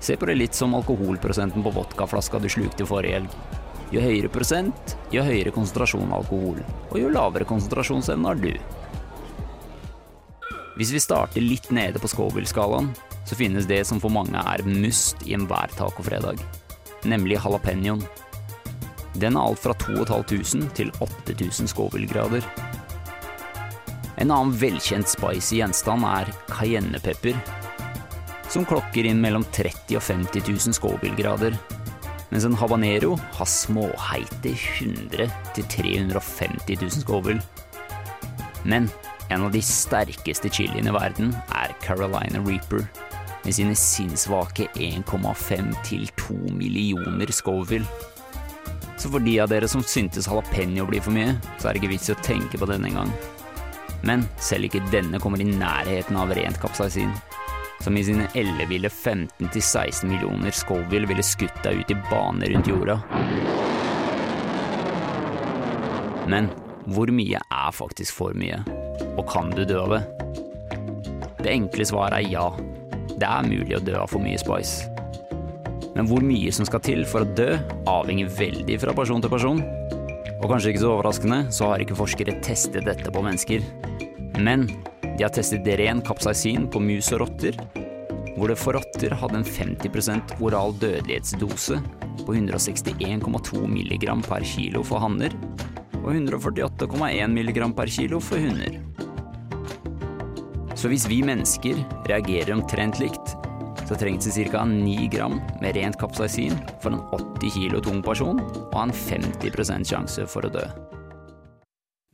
Se 0.00 0.16
på 0.16 0.28
det 0.30 0.38
litt 0.38 0.56
som 0.56 0.72
alkoholprosenten 0.78 1.64
på 1.66 1.74
vodkaflaska 1.76 2.40
du 2.40 2.48
slukte 2.48 2.86
forrige 2.88 3.18
helg. 3.18 3.36
Jo 3.92 4.00
høyere 4.00 4.32
prosent, 4.32 4.96
jo 5.12 5.26
høyere 5.26 5.52
konsentrasjon 5.52 6.08
av 6.08 6.22
alkohol, 6.22 6.62
og 6.88 6.96
jo 6.96 7.12
lavere 7.12 7.44
konsentrasjonsevne 7.44 8.32
har 8.32 8.40
du. 8.40 8.54
Hvis 10.80 10.94
vi 10.96 11.02
starter 11.04 11.44
litt 11.44 11.68
nede 11.68 12.00
på 12.00 12.08
Scoville-skalaen, 12.08 12.88
så 13.28 13.36
finnes 13.36 13.68
det 13.68 13.82
som 13.84 14.00
for 14.00 14.12
mange 14.16 14.40
er 14.40 14.64
must 14.64 15.20
i 15.28 15.36
enhver 15.36 15.76
tacofredag, 15.76 16.40
nemlig 17.04 17.36
jalapeñoen. 17.36 18.00
Den 19.20 19.36
er 19.36 19.46
alt 19.48 19.62
fra 19.62 19.72
2500 19.80 20.72
til 20.76 20.90
8000 21.00 21.70
Scoville-grader. 21.72 22.44
En 24.16 24.32
annen 24.32 24.54
velkjent 24.56 25.08
spicy 25.08 25.58
gjenstand 25.60 26.04
er 26.08 26.30
cayennepepper, 26.48 27.36
som 28.52 28.64
klokker 28.68 29.08
inn 29.08 29.20
mellom 29.20 29.44
30 29.52 29.98
og 29.98 30.04
50 30.04 30.46
000 30.48 30.76
Scoville-grader, 30.76 31.56
mens 32.30 32.46
en 32.48 32.56
habanero 32.58 33.14
har 33.38 33.48
småheite 33.50 34.54
100 34.54 35.28
til 35.56 35.68
350 35.76 36.80
000 36.80 37.02
Scoville. 37.02 37.42
Men 38.64 38.88
en 39.30 39.46
av 39.46 39.52
de 39.54 39.62
sterkeste 39.62 40.50
chiliene 40.52 40.90
i 40.90 40.96
verden 40.96 41.32
er 41.54 41.74
Carolina 41.84 42.42
Reaper, 42.46 42.86
med 43.44 43.54
sine 43.54 43.76
sinnssvake 43.78 44.66
1,5 44.74 45.72
til 45.86 46.08
2 46.18 46.34
millioner 46.56 47.30
Scoville. 47.30 47.86
Så 48.96 49.10
for 49.12 49.20
de 49.20 49.36
av 49.40 49.50
dere 49.52 49.68
som 49.68 49.82
syntes 49.84 50.28
jalapeño 50.28 50.86
blir 50.88 51.04
for 51.04 51.12
mye, 51.12 51.34
så 51.58 51.68
er 51.68 51.76
det 51.76 51.82
ikke 51.82 51.92
vits 51.92 52.08
i 52.08 52.14
å 52.14 52.22
tenke 52.24 52.60
på 52.60 52.68
denne 52.70 52.88
engang. 52.88 53.12
Men 54.06 54.24
selv 54.40 54.68
ikke 54.68 54.84
denne 54.92 55.20
kommer 55.20 55.40
i 55.42 55.48
nærheten 55.48 56.16
av 56.16 56.32
rent 56.36 56.60
kapsaisin, 56.62 57.12
som 57.84 57.96
i 57.96 58.04
sine 58.06 58.28
elleville 58.38 58.88
15-16 58.88 60.08
millioner 60.08 60.54
Scoville 60.56 61.08
ville 61.10 61.24
skutt 61.24 61.60
deg 61.64 61.82
ut 61.82 61.92
i 61.92 61.98
bane 62.08 62.48
rundt 62.52 62.70
jorda. 62.72 62.96
Men 66.26 66.48
hvor 66.90 67.10
mye 67.14 67.38
er 67.38 67.74
faktisk 67.74 68.16
for 68.16 68.34
mye? 68.38 68.62
Og 69.16 69.26
kan 69.28 69.52
du 69.52 69.64
dø 69.68 69.82
av 69.84 69.96
det? 69.96 70.02
Det 71.42 71.52
enkle 71.52 71.86
svaret 71.86 72.24
er 72.24 72.32
ja. 72.32 72.48
Det 73.16 73.26
er 73.28 73.48
mulig 73.48 73.76
å 73.76 73.84
dø 73.84 74.00
av 74.00 74.10
for 74.10 74.24
mye 74.24 74.40
spice. 74.40 74.95
Men 75.96 76.08
hvor 76.10 76.24
mye 76.24 76.52
som 76.52 76.68
skal 76.68 76.82
til 76.84 77.06
for 77.08 77.24
å 77.24 77.34
dø, 77.38 77.54
avhenger 77.88 78.28
veldig 78.36 78.76
fra 78.82 78.92
person 78.96 79.22
til 79.24 79.32
person. 79.32 79.62
Og 80.36 80.50
kanskje 80.50 80.74
ikke 80.74 80.82
så 80.84 80.92
overraskende, 80.92 81.38
så 81.54 81.70
har 81.70 81.82
ikke 81.82 81.96
forskere 81.96 82.36
testet 82.44 82.84
dette 82.84 83.12
på 83.12 83.22
mennesker. 83.24 83.64
Men 84.36 84.66
de 85.16 85.24
har 85.24 85.32
testet 85.32 85.68
ren 85.80 86.02
kapsaisin 86.04 86.68
på 86.68 86.82
mus 86.84 87.08
og 87.16 87.24
rotter, 87.24 87.56
hvor 88.36 88.52
det 88.52 88.58
for 88.60 88.76
rotter 88.76 89.16
hadde 89.16 89.40
en 89.40 89.48
50% 89.48 90.36
oral 90.44 90.76
dødelighetsdose 90.82 91.80
på 92.26 92.36
161,2 92.36 93.64
mg 93.64 94.04
per 94.28 94.44
kilo 94.44 94.84
for 94.84 95.00
hanner 95.00 95.32
og 96.02 96.12
148,1 96.12 97.32
mg 97.32 97.62
per 97.74 97.90
kilo 97.90 98.20
for 98.22 98.38
hunder. 98.38 98.76
Så 100.76 100.92
hvis 100.92 101.08
vi 101.08 101.22
mennesker 101.24 101.80
reagerer 102.06 102.52
omtrent 102.54 103.00
likt, 103.00 103.25
så 103.86 103.94
trengs 103.94 104.26
det 104.26 104.48
ca. 104.50 104.64
9 104.64 105.06
gram 105.12 105.40
med 105.62 105.76
rent 105.76 105.98
kapsaisin 106.00 106.56
for 106.82 106.92
en 106.92 107.00
80 107.14 107.54
kilo 107.54 107.80
tung 107.80 108.02
person 108.02 108.40
og 108.42 108.78
en 108.82 108.92
50% 108.92 109.86
sjanse 109.86 110.26
for 110.30 110.46
å 110.46 110.52
dø. 110.52 110.64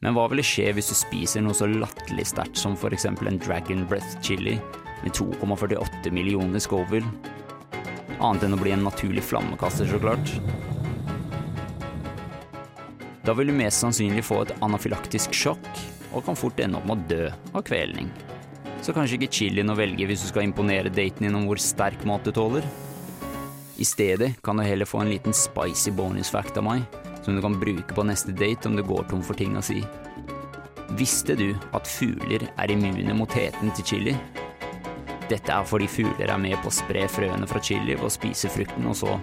Men 0.02 0.16
hva 0.16 0.26
ville 0.28 0.44
skje 0.44 0.72
hvis 0.74 0.90
du 0.90 0.96
spiser 0.98 1.44
noe 1.44 1.54
så 1.54 1.68
latterlig 1.70 2.26
sterkt 2.32 2.58
som 2.58 2.74
f.eks. 2.74 3.06
en 3.06 3.38
Dragon 3.38 3.85
Breath 3.88 4.18
chili 4.20 4.56
med 5.04 5.14
2,48 5.14 6.11
millioner 6.11 6.62
Scoville? 6.62 7.06
Annet 8.18 8.44
enn 8.46 8.56
å 8.56 8.61
bli 8.61 8.74
en 8.74 8.85
naturlig 8.87 9.22
flammekaster, 9.26 9.87
så 9.88 9.98
klart. 10.02 10.35
Da 13.22 13.35
vil 13.38 13.52
du 13.52 13.54
mest 13.54 13.82
sannsynlig 13.82 14.24
få 14.26 14.42
et 14.42 14.52
anafylaktisk 14.62 15.35
sjokk, 15.35 15.70
og 16.12 16.26
kan 16.26 16.38
fort 16.38 16.58
ende 16.61 16.78
opp 16.78 16.90
med 16.90 16.98
å 16.98 17.11
dø 17.14 17.24
av 17.54 17.64
kvelning. 17.66 18.11
Så 18.82 18.90
kanskje 18.90 19.20
ikke 19.20 19.30
chilien 19.30 19.70
å 19.70 19.76
velge 19.78 20.08
hvis 20.08 20.24
du 20.24 20.28
skal 20.32 20.48
imponere 20.48 20.90
daten 20.90 21.22
din 21.22 21.36
om 21.38 21.44
hvor 21.46 21.60
sterk 21.62 22.02
mat 22.08 22.24
du 22.26 22.32
tåler. 22.34 22.66
I 23.78 23.86
stedet 23.86 24.32
kan 24.42 24.58
du 24.58 24.64
heller 24.66 24.88
få 24.88 25.04
en 25.04 25.10
liten 25.12 25.34
spicy 25.34 25.92
bonus 25.94 26.30
fact 26.34 26.58
av 26.58 26.66
meg, 26.66 26.82
som 27.22 27.36
du 27.36 27.42
kan 27.44 27.54
bruke 27.60 27.94
på 27.94 28.04
neste 28.06 28.34
date 28.34 28.66
om 28.66 28.74
du 28.74 28.82
går 28.86 29.06
tom 29.10 29.22
for 29.22 29.38
ting 29.38 29.54
å 29.54 29.62
si. 29.62 29.84
Visste 30.98 31.36
du 31.38 31.52
at 31.72 31.86
fugler 31.88 32.48
er 32.58 32.72
immune 32.74 33.14
mot 33.16 33.38
heten 33.38 33.70
til 33.78 33.86
chili? 33.86 34.16
Dette 35.30 35.54
er 35.54 35.64
fordi 35.64 35.86
fugler 35.88 36.34
er 36.34 36.42
med 36.42 36.58
på 36.60 36.68
å 36.68 36.74
spre 36.74 37.06
frøene 37.08 37.46
fra 37.48 37.62
chili 37.62 37.94
ved 37.94 38.08
å 38.08 38.12
spise 38.12 38.50
frukten, 38.52 38.90
og 38.90 38.98
så 38.98 39.16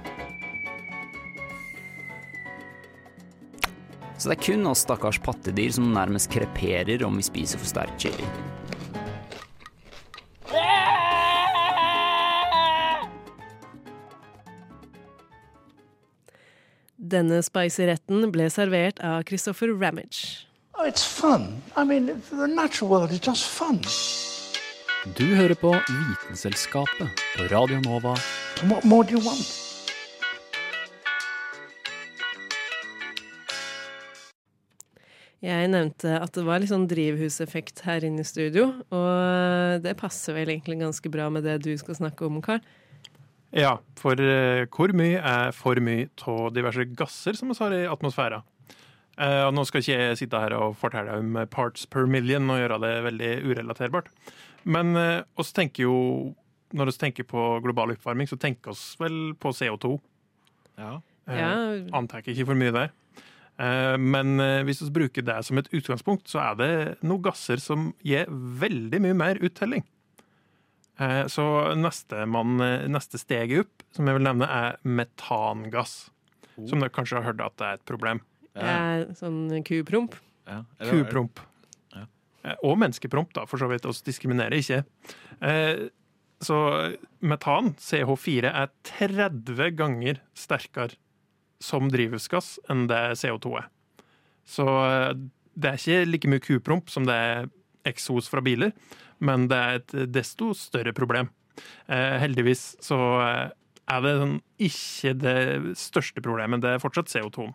Så 4.19 4.27
det 4.27 4.35
er 4.35 4.47
kun 4.49 4.67
oss 4.67 4.81
stakkars 4.83 5.21
pattedyr 5.23 5.71
som 5.71 5.93
nærmest 5.95 6.27
kreperer 6.33 7.05
om 7.07 7.15
vi 7.15 7.23
spiser 7.23 7.61
for 7.61 7.71
sterk 7.71 7.93
chili. 8.03 8.25
Denne 17.09 17.39
spicy 17.41 17.87
retten 17.89 18.27
ble 18.29 18.45
servert 18.53 18.99
av 19.01 19.23
Christopher 19.25 19.71
Ramage. 19.73 20.45
Oh. 20.77 20.85
I 20.85 21.83
mean, 21.83 22.21
world 22.81 23.11
is 23.11 23.19
just 23.19 23.45
fun. 23.45 23.81
Du 25.17 25.25
hører 25.35 25.55
på 25.55 25.71
Vitenselskapet 25.73 27.23
på 27.35 27.47
Radio 27.49 27.79
Nova. 27.81 28.13
What 28.69 28.85
more 28.85 29.07
do 29.07 29.17
you 29.17 29.23
want? 29.25 29.47
Jeg 35.41 35.71
nevnte 35.71 36.19
at 36.19 36.35
det 36.35 36.43
var 36.45 36.59
litt 36.59 36.69
sånn 36.69 36.85
drivhuseffekt 36.91 37.85
her 37.87 38.05
inne 38.05 38.21
i 38.21 38.27
studio, 38.27 38.73
og 38.91 39.81
det 39.81 39.95
passer 39.97 40.35
vel 40.35 40.51
egentlig 40.51 40.81
ganske 40.83 41.09
bra 41.09 41.29
med 41.33 41.47
det 41.47 41.61
du 41.63 41.71
skal 41.79 41.97
snakke 42.03 42.27
om, 42.27 42.41
Karl. 42.43 42.61
Ja, 43.55 43.79
for 43.97 44.19
eh, 44.21 44.67
hvor 44.69 44.91
mye 44.93 45.17
er 45.25 45.51
for 45.57 45.79
mye 45.81 46.07
av 46.29 46.51
diverse 46.53 46.85
gasser 46.97 47.37
som 47.37 47.49
vi 47.49 47.57
har 47.57 47.73
i 47.73 47.85
atmosfæren? 47.89 48.43
Eh, 49.19 49.41
og 49.47 49.55
nå 49.57 49.65
skal 49.67 49.81
ikke 49.83 49.95
jeg 49.97 50.19
sitte 50.21 50.39
her 50.39 50.53
og 50.55 50.77
fortelle 50.79 51.17
om 51.19 51.33
parts 51.51 51.87
per 51.89 52.05
million 52.07 52.45
og 52.53 52.61
gjøre 52.61 52.77
det 52.85 52.93
veldig 53.07 53.31
urelaterbart. 53.49 54.11
Men 54.69 54.93
eh, 54.95 55.23
oss 55.41 55.51
tenker 55.55 55.87
jo, 55.87 55.97
når 56.77 56.91
vi 56.91 56.97
tenker 57.01 57.27
på 57.27 57.47
global 57.65 57.95
oppvarming, 57.95 58.29
så 58.29 58.37
tenker 58.39 58.75
oss 58.75 58.93
vel 59.01 59.33
på 59.41 59.51
CO2. 59.55 59.95
Ja. 60.79 60.99
Ja. 61.29 61.49
Antar 61.97 62.23
ikke 62.25 62.45
for 62.47 62.57
mye 62.57 62.73
der. 62.73 62.93
Eh, 63.59 63.97
Men 63.97 64.37
hvis 64.69 64.85
vi 64.85 64.93
bruker 65.01 65.25
det 65.25 65.41
som 65.49 65.57
et 65.59 65.73
utgangspunkt, 65.73 66.29
så 66.29 66.39
er 66.51 66.59
det 66.61 66.71
noen 67.01 67.25
gasser 67.25 67.59
som 67.61 67.91
gir 68.05 68.29
veldig 68.29 69.01
mye 69.03 69.17
mer 69.25 69.41
uttelling. 69.41 69.83
Eh, 70.99 71.25
Så 71.31 71.43
neste, 71.79 72.25
man, 72.27 72.59
eh, 72.61 72.87
neste 72.91 73.19
steget 73.21 73.61
opp, 73.65 73.83
som 73.95 74.05
jeg 74.09 74.17
vil 74.17 74.25
nevne, 74.27 74.47
er 74.49 74.77
metangass. 74.83 76.09
Som 76.67 76.81
dere 76.83 76.91
kanskje 76.91 77.21
har 77.21 77.23
hørt 77.29 77.39
at 77.45 77.55
det 77.57 77.67
er 77.69 77.73
et 77.79 77.85
problem. 77.87 78.19
Eh, 78.55 79.05
sånn 79.15 79.63
kupromp. 79.63 80.17
Kupromp. 80.83 81.39
Ja. 81.95 82.03
Og 82.63 82.77
menneskepromp, 82.81 83.31
da, 83.33 83.45
for 83.45 83.57
så 83.61 83.69
vidt. 83.71 83.85
oss 83.85 84.01
diskriminerer 84.03 84.57
ikke. 84.59 84.83
Eh, 85.41 85.89
Så 86.41 86.55
metan, 87.21 87.73
CH4, 87.75 88.45
er 88.53 88.69
30 88.83 89.71
ganger 89.75 90.19
sterkere 90.33 90.95
som 91.59 91.89
drivhusgass 91.91 92.57
enn 92.69 92.87
det 92.87 93.17
CO2 93.19 93.57
er. 93.59 93.65
Så 94.47 94.63
eh, 94.65 95.13
det 95.59 95.67
er 95.73 95.75
ikke 95.77 96.07
like 96.11 96.27
mye 96.31 96.39
kupromp 96.39 96.89
som 96.89 97.03
det 97.05 97.13
er 97.13 97.49
eksos 97.87 98.29
fra 98.31 98.43
biler, 98.43 98.73
men 99.23 99.47
det 99.51 99.59
er 99.59 99.79
et 99.79 99.95
desto 100.13 100.51
større 100.57 100.93
problem. 100.95 101.29
Eh, 101.87 102.17
heldigvis 102.21 102.73
så 102.83 102.99
eh, 103.23 103.47
er 103.89 104.03
det 104.05 104.13
sånn, 104.21 104.37
ikke 104.69 105.15
det 105.19 105.39
største 105.79 106.23
problemet, 106.23 106.63
det 106.63 106.75
er 106.75 106.83
fortsatt 106.83 107.11
CO2. 107.11 107.49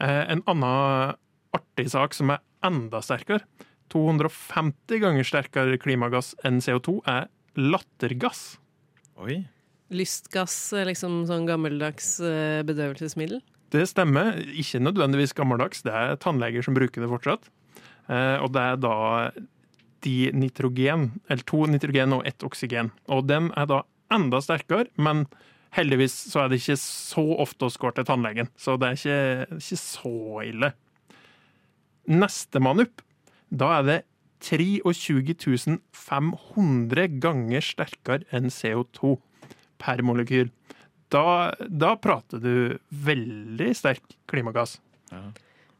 Eh, 0.00 0.22
en 0.32 0.44
annen 0.50 1.16
artig 1.56 1.88
sak 1.92 2.16
som 2.16 2.32
er 2.34 2.44
enda 2.66 3.02
sterkere, 3.04 3.44
250 3.90 5.00
ganger 5.02 5.26
sterkere 5.26 5.80
klimagass 5.82 6.34
enn 6.46 6.60
CO2, 6.62 7.00
er 7.10 7.26
lattergass. 7.58 8.60
Oi. 9.20 9.42
Lystgass, 9.90 10.54
liksom 10.86 11.24
sånn 11.26 11.48
gammeldags 11.48 12.20
bedøvelsesmiddel. 12.68 13.40
Det 13.74 13.82
stemmer. 13.90 14.38
Ikke 14.54 14.78
nødvendigvis 14.82 15.34
gammeldags. 15.34 15.82
Det 15.82 15.90
er 15.94 16.14
tannleger 16.22 16.62
som 16.62 16.76
bruker 16.78 17.02
det 17.02 17.10
fortsatt. 17.10 17.50
Eh, 18.10 18.36
og 18.42 18.50
det 18.54 18.66
er 18.66 18.82
da 18.82 18.96
nitrogen, 20.34 21.10
eller 21.28 21.46
to 21.46 21.64
nitrogen 21.70 22.16
og 22.16 22.26
ett 22.26 22.42
oksygen. 22.46 22.90
Og 23.12 23.26
den 23.28 23.50
er 23.58 23.68
da 23.70 23.82
enda 24.10 24.40
sterkere, 24.42 24.88
men 24.98 25.26
heldigvis 25.76 26.14
så 26.32 26.44
er 26.44 26.50
det 26.50 26.60
ikke 26.60 26.78
så 26.82 27.24
ofte 27.44 27.68
å 27.68 27.74
går 27.82 27.98
til 27.98 28.08
tannlegen. 28.08 28.50
Så 28.58 28.76
det 28.80 28.88
er 28.88 28.98
ikke, 28.98 29.58
ikke 29.60 29.80
så 29.84 30.14
ille. 30.46 30.72
Nestemann 32.10 32.82
opp, 32.86 33.04
da 33.50 33.74
er 33.78 33.86
det 33.86 33.98
23 34.40 35.76
500 35.92 37.20
ganger 37.20 37.64
sterkere 37.64 38.24
enn 38.32 38.48
CO2 38.48 39.18
per 39.80 40.02
molekyl. 40.06 40.48
Da, 41.12 41.52
da 41.58 41.94
prater 42.00 42.40
du 42.40 42.54
veldig 42.88 43.70
sterk 43.76 44.16
klimagass. 44.30 44.78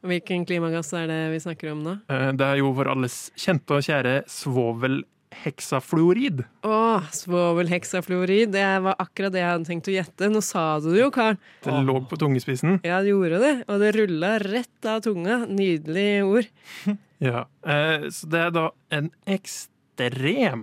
Hvilken 0.06 0.46
klimagass 0.48 0.92
er 0.96 1.06
det 1.10 1.20
vi 1.34 1.40
snakker 1.44 1.72
om 1.74 1.80
nå? 1.84 1.92
Eh, 2.08 2.30
Det 2.32 2.46
er 2.46 2.56
jo 2.62 2.72
vår 2.76 2.88
alles 2.94 3.16
kjente 3.36 3.74
og 3.76 3.82
kjære 3.84 4.22
svovelheksafluorid. 4.30 6.44
Å, 6.64 7.00
svovelheksafluorid. 7.14 8.52
Det 8.54 8.64
var 8.86 8.94
akkurat 9.02 9.32
det 9.34 9.42
jeg 9.42 9.50
hadde 9.52 9.68
tenkt 9.68 9.90
å 9.90 9.94
gjette. 9.94 10.30
Nå 10.32 10.40
sa 10.44 10.64
du 10.80 10.88
det 10.94 11.02
jo, 11.02 11.10
Karl. 11.14 11.36
Det 11.64 11.72
lå 11.86 11.96
på 12.10 12.16
tungespissen. 12.20 12.78
Ja, 12.86 12.96
det 13.04 13.10
gjorde 13.12 13.38
det. 13.42 13.54
Og 13.68 13.76
det 13.82 13.90
rulla 13.98 14.30
rett 14.42 14.80
av 14.88 14.98
tunga. 15.06 15.34
Nydelig 15.48 16.10
ord. 16.26 16.46
Ja, 17.20 17.42
eh, 17.68 18.06
så 18.08 18.24
det 18.32 18.38
er 18.40 18.52
da 18.56 18.62
en 18.96 19.10
ekstrem 19.28 20.62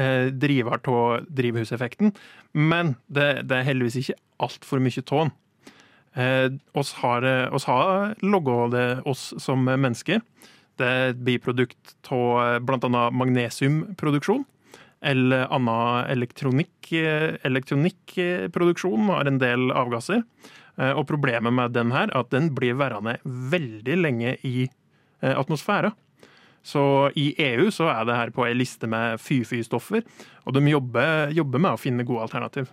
eh, 0.00 0.30
driver 0.32 0.80
av 0.88 1.26
drivhuseffekten, 1.28 2.14
men 2.56 2.94
det, 3.12 3.44
det 3.44 3.52
er 3.58 3.66
heldigvis 3.68 3.98
ikke 4.00 4.16
altfor 4.46 4.80
mye 4.80 5.02
tån. 5.04 5.28
Eh, 6.18 6.50
oss 6.74 6.92
har, 6.98 7.22
eh, 7.22 7.54
oss 7.54 7.64
har 7.70 8.14
logga 8.26 8.70
det, 8.72 8.86
oss 9.06 9.32
som 9.38 9.64
mennesker. 9.64 10.20
Det 10.78 10.86
er 10.86 11.10
et 11.12 11.24
biprodukt 11.26 11.94
av 12.10 12.60
bl.a. 12.66 13.10
magnesiumproduksjon. 13.10 14.44
Eller 15.00 15.46
annen 15.54 16.08
elektronikk, 16.10 16.92
eh, 16.92 17.36
elektronikkproduksjon 17.46 19.06
har 19.12 19.30
en 19.30 19.38
del 19.38 19.70
avgasser. 19.70 20.24
Eh, 20.78 20.92
Og 20.92 21.06
problemet 21.06 21.52
med 21.52 21.72
den 21.72 21.90
her 21.92 22.08
er 22.08 22.18
at 22.18 22.30
den 22.30 22.50
blir 22.54 22.74
værende 22.74 23.18
veldig 23.24 23.96
lenge 24.02 24.36
i 24.44 24.68
eh, 25.22 25.34
atmosfæra. 25.34 25.92
Så 26.62 27.12
i 27.16 27.34
EU 27.38 27.70
så 27.70 27.88
er 27.88 28.04
det 28.04 28.16
her 28.16 28.30
på 28.30 28.44
ei 28.46 28.54
liste 28.54 28.86
med 28.90 29.18
fy-fy-stoffer, 29.18 30.02
og 30.44 30.54
de 30.54 30.60
jobber, 30.70 31.30
jobber 31.32 31.58
med 31.58 31.72
å 31.72 31.80
finne 31.80 32.04
gode 32.04 32.26
alternativ. 32.26 32.68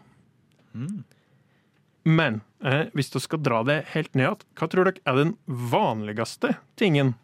Men 2.06 2.42
eh, 2.64 2.88
hvis 2.94 3.10
du 3.14 3.18
skal 3.24 3.42
dra 3.42 3.64
det 3.66 3.80
helt 3.96 4.14
ned 4.14 4.28
igjen, 4.28 4.46
hva 4.60 4.70
tror 4.70 4.90
dere 4.90 5.02
er 5.10 5.20
den 5.24 5.34
vanligste 5.48 6.54
tingen 6.80 7.16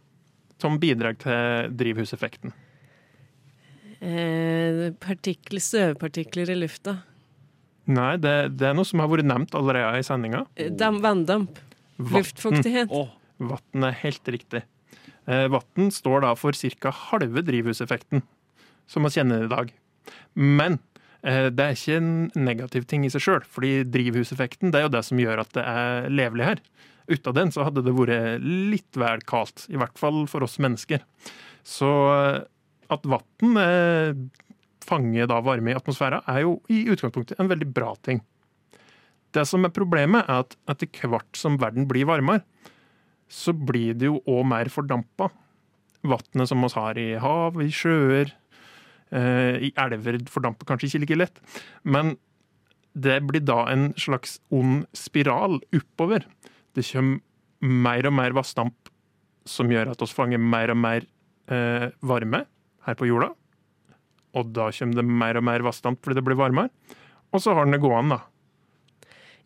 som 0.61 0.79
bidrar 0.81 1.15
til 1.21 1.71
drivhuseffekten? 1.77 2.53
Eh, 4.01 4.89
partikler, 4.97 5.61
støvpartikler 5.61 6.49
i 6.49 6.57
lufta. 6.57 6.97
Nei, 7.91 8.15
det, 8.21 8.33
det 8.57 8.69
er 8.69 8.77
noe 8.77 8.87
som 8.87 9.01
har 9.03 9.09
vært 9.11 9.27
nevnt 9.29 9.53
allerede 9.57 10.01
i 10.01 10.05
sendinga. 10.05 10.45
Eh, 10.57 10.71
Dam, 10.73 10.97
vanndamp. 11.03 11.59
Luftfuktighet. 12.01 12.89
Vann 13.41 13.85
er 13.85 13.97
helt 14.01 14.31
riktig. 14.33 14.63
Eh, 15.29 15.45
Vann 15.53 15.91
står 15.93 16.25
da 16.25 16.33
for 16.37 16.57
ca. 16.81 16.93
halve 17.11 17.43
drivhuseffekten, 17.45 18.23
som 18.89 19.05
man 19.05 19.13
kjenner 19.13 19.45
i 19.45 19.51
dag. 19.51 19.73
Men 20.33 20.79
det 21.21 21.61
er 21.61 21.75
ikke 21.75 21.97
en 21.99 22.13
negativ 22.33 22.85
ting 22.89 23.03
i 23.05 23.11
seg 23.13 23.21
sjøl, 23.21 23.43
fordi 23.45 23.83
drivhuseffekten 23.93 24.71
det 24.73 24.79
er 24.79 24.87
jo 24.87 24.93
det 24.95 25.03
som 25.05 25.19
gjør 25.21 25.43
at 25.43 25.51
det 25.53 25.65
er 25.69 26.07
levelig 26.09 26.47
her. 26.47 26.63
Uten 27.11 27.35
den 27.35 27.51
så 27.53 27.65
hadde 27.67 27.83
det 27.85 27.93
vært 27.95 28.43
litt 28.43 28.97
vel 28.99 29.23
kaldt, 29.27 29.65
i 29.71 29.79
hvert 29.79 29.97
fall 29.99 30.23
for 30.31 30.45
oss 30.45 30.59
mennesker. 30.61 31.03
Så 31.67 31.89
eh, 32.13 32.41
at 32.91 33.07
vann 33.07 33.61
eh, 33.61 34.17
fanger 34.85 35.29
da 35.29 35.39
varme 35.45 35.73
i 35.73 35.77
atmosfæra, 35.77 36.21
er 36.29 36.45
jo 36.45 36.57
i 36.71 36.83
utgangspunktet 36.91 37.39
en 37.39 37.51
veldig 37.51 37.69
bra 37.73 37.93
ting. 38.05 38.21
Det 39.31 39.45
som 39.47 39.63
er 39.63 39.73
problemet, 39.75 40.27
er 40.27 40.43
at 40.43 40.57
etter 40.71 41.11
hvert 41.11 41.37
som 41.39 41.59
verden 41.61 41.87
blir 41.89 42.09
varmere, 42.09 42.43
så 43.31 43.53
blir 43.55 43.95
det 43.95 44.09
jo 44.09 44.19
òg 44.27 44.43
mer 44.51 44.67
fordampa. 44.71 45.29
Vannet 46.03 46.49
som 46.49 46.65
vi 46.65 46.71
har 46.73 46.97
i 46.99 47.09
hav, 47.21 47.61
i 47.63 47.69
sjøer, 47.71 48.33
eh, 48.33 48.40
i 49.11 49.73
elver 49.75 50.21
fordamper 50.31 50.69
kanskje 50.69 50.87
ikke 50.87 51.01
like 51.03 51.17
lett. 51.19 51.41
Men 51.83 52.13
det 52.93 53.21
blir 53.27 53.43
da 53.43 53.65
en 53.71 53.91
slags 53.99 54.39
ond 54.51 54.85
spiral 54.97 55.59
oppover. 55.75 56.25
Det 56.75 56.85
kommer 56.91 57.19
mer 57.61 58.07
og 58.07 58.15
mer 58.17 58.35
vassdamp 58.35 58.91
som 59.47 59.71
gjør 59.71 59.93
at 59.93 60.01
vi 60.01 60.09
fanger 60.09 60.41
mer 60.41 60.73
og 60.73 60.79
mer 60.81 61.05
eh, 61.51 61.87
varme 62.05 62.45
her 62.87 62.97
på 62.97 63.07
jorda. 63.09 63.31
Og 64.37 64.51
da 64.55 64.69
kommer 64.75 65.01
det 65.01 65.07
mer 65.07 65.39
og 65.39 65.47
mer 65.47 65.65
vassdamp 65.65 66.01
fordi 66.03 66.19
det 66.19 66.25
blir 66.27 66.39
varmere. 66.39 66.71
Og 67.31 67.43
så 67.43 67.55
har 67.55 67.65
den 67.65 67.75
det 67.77 67.83
gående, 67.83 68.19
da. 68.19 68.27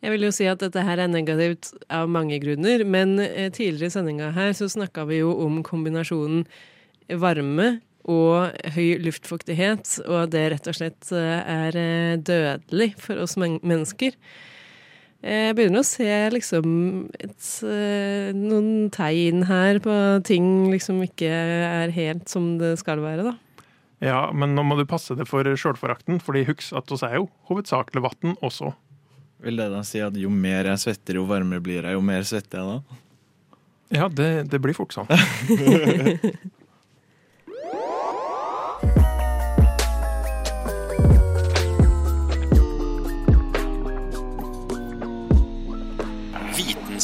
Jeg 0.04 0.12
vil 0.12 0.26
jo 0.26 0.32
si 0.34 0.44
at 0.46 0.60
dette 0.60 0.82
her 0.84 1.00
er 1.00 1.08
negativt 1.08 1.70
av 1.90 2.10
mange 2.12 2.36
grunner, 2.42 2.84
men 2.84 3.16
eh, 3.22 3.48
tidligere 3.50 3.88
i 3.88 3.94
sendinga 3.94 4.30
her 4.36 4.52
så 4.54 4.68
snakka 4.70 5.06
vi 5.08 5.22
jo 5.22 5.32
om 5.46 5.62
kombinasjonen 5.66 6.44
varme 7.22 7.78
og 8.06 8.56
høy 8.76 8.98
luftfuktighet, 9.02 9.98
og 10.06 10.18
at 10.24 10.34
det 10.34 10.44
rett 10.52 10.68
og 10.70 10.76
slett 10.78 11.08
eh, 11.14 11.40
er 11.42 11.78
eh, 11.80 12.18
dødelig 12.18 12.92
for 13.02 13.22
oss 13.22 13.36
men 13.40 13.58
mennesker. 13.66 14.14
Jeg 15.26 15.56
begynner 15.58 15.82
å 15.82 15.86
se 15.86 16.10
liksom 16.30 16.68
et, 17.18 17.48
eh, 17.66 18.30
noen 18.36 18.92
tegn 18.94 19.46
her 19.48 19.80
på 19.82 19.94
ting 20.28 20.68
liksom 20.70 21.00
ikke 21.06 21.30
er 21.30 21.94
helt 21.96 22.30
som 22.30 22.54
det 22.60 22.76
skal 22.82 23.02
være, 23.02 23.32
da. 23.32 23.34
Ja, 24.04 24.20
men 24.36 24.52
nå 24.54 24.62
må 24.66 24.76
du 24.76 24.84
passe 24.86 25.16
deg 25.16 25.26
for 25.26 25.48
sjølforakten, 25.56 26.20
fordi 26.22 26.44
husk 26.50 26.76
at 26.76 26.92
oss 26.92 27.02
er 27.06 27.16
jo 27.18 27.30
hovedsakelig 27.48 28.04
vann 28.04 28.36
også. 28.44 28.74
Vil 29.42 29.58
det 29.58 29.70
da 29.72 29.82
si 29.84 30.02
at 30.04 30.16
jo 30.20 30.30
mer 30.32 30.68
jeg 30.70 30.84
svetter, 30.84 31.18
jo 31.18 31.26
varmere 31.28 31.64
blir 31.64 31.82
jeg, 31.82 31.96
jo 31.96 32.04
mer 32.04 32.24
svetter 32.28 32.60
jeg 32.60 32.76
da? 32.76 33.02
Ja, 33.96 34.06
det, 34.10 34.30
det 34.50 34.60
blir 34.62 34.74
fort 34.76 34.94
sånn. 34.94 35.10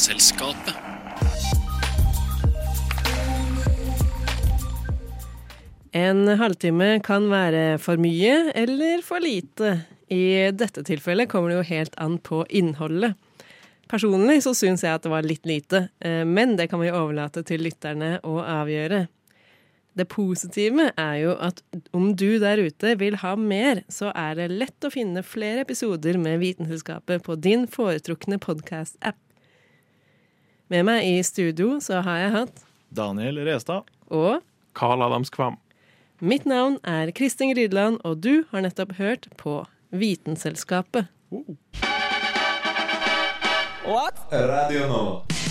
Vitenselskapet. 0.03 0.75
En 5.91 6.27
halvtime 6.27 6.97
kan 7.05 7.29
være 7.31 7.77
for 7.79 8.01
mye 8.01 8.51
eller 8.51 8.99
for 9.05 9.23
lite. 9.23 9.77
I 10.11 10.51
dette 10.51 10.83
tilfellet 10.83 11.31
kommer 11.31 11.53
det 11.53 11.61
jo 11.61 11.69
helt 11.69 11.95
an 12.03 12.19
på 12.19 12.41
innholdet. 12.49 13.15
Personlig 13.87 14.41
så 14.43 14.51
syns 14.57 14.83
jeg 14.83 14.91
at 14.91 15.07
det 15.07 15.13
var 15.13 15.23
litt 15.23 15.47
lite, 15.47 15.85
eh, 16.03 16.25
men 16.27 16.57
det 16.59 16.67
kan 16.67 16.83
vi 16.83 16.91
overlate 16.91 17.45
til 17.47 17.63
lytterne 17.63 18.17
å 18.27 18.41
avgjøre. 18.43 19.05
Det 19.95 20.09
positive 20.11 20.91
er 20.99 21.17
jo 21.21 21.37
at 21.39 21.63
om 21.95 22.11
du 22.11 22.41
der 22.43 22.59
ute 22.59 22.97
vil 22.99 23.21
ha 23.23 23.37
mer, 23.39 23.85
så 23.87 24.11
er 24.11 24.35
det 24.35 24.51
lett 24.51 24.83
å 24.83 24.91
finne 24.91 25.23
flere 25.23 25.63
episoder 25.63 26.19
med 26.19 26.41
Vitenselskapet 26.43 27.23
på 27.23 27.39
din 27.39 27.69
foretrukne 27.71 28.41
podkast-app. 28.41 29.21
Med 30.73 30.87
meg 30.87 31.05
i 31.05 31.19
studio 31.21 31.75
så 31.85 31.99
har 32.01 32.15
jeg 32.17 32.29
hatt 32.33 32.61
Daniel 32.97 33.37
Restad. 33.45 33.85
Og 34.09 34.39
Karl 34.73 35.03
Adams 35.05 35.29
Kvam. 35.29 35.59
Mitt 36.17 36.47
navn 36.49 36.79
er 36.81 37.11
Kristin 37.13 37.51
Grydeland, 37.53 37.99
og 38.01 38.23
du 38.25 38.47
har 38.49 38.65
nettopp 38.65 38.95
hørt 38.97 39.27
på 39.37 39.59
Vitenselskapet. 39.93 41.13
Uh. 41.29 41.53
What? 43.85 44.25
Radio 44.31 44.87
Nova. 44.89 45.42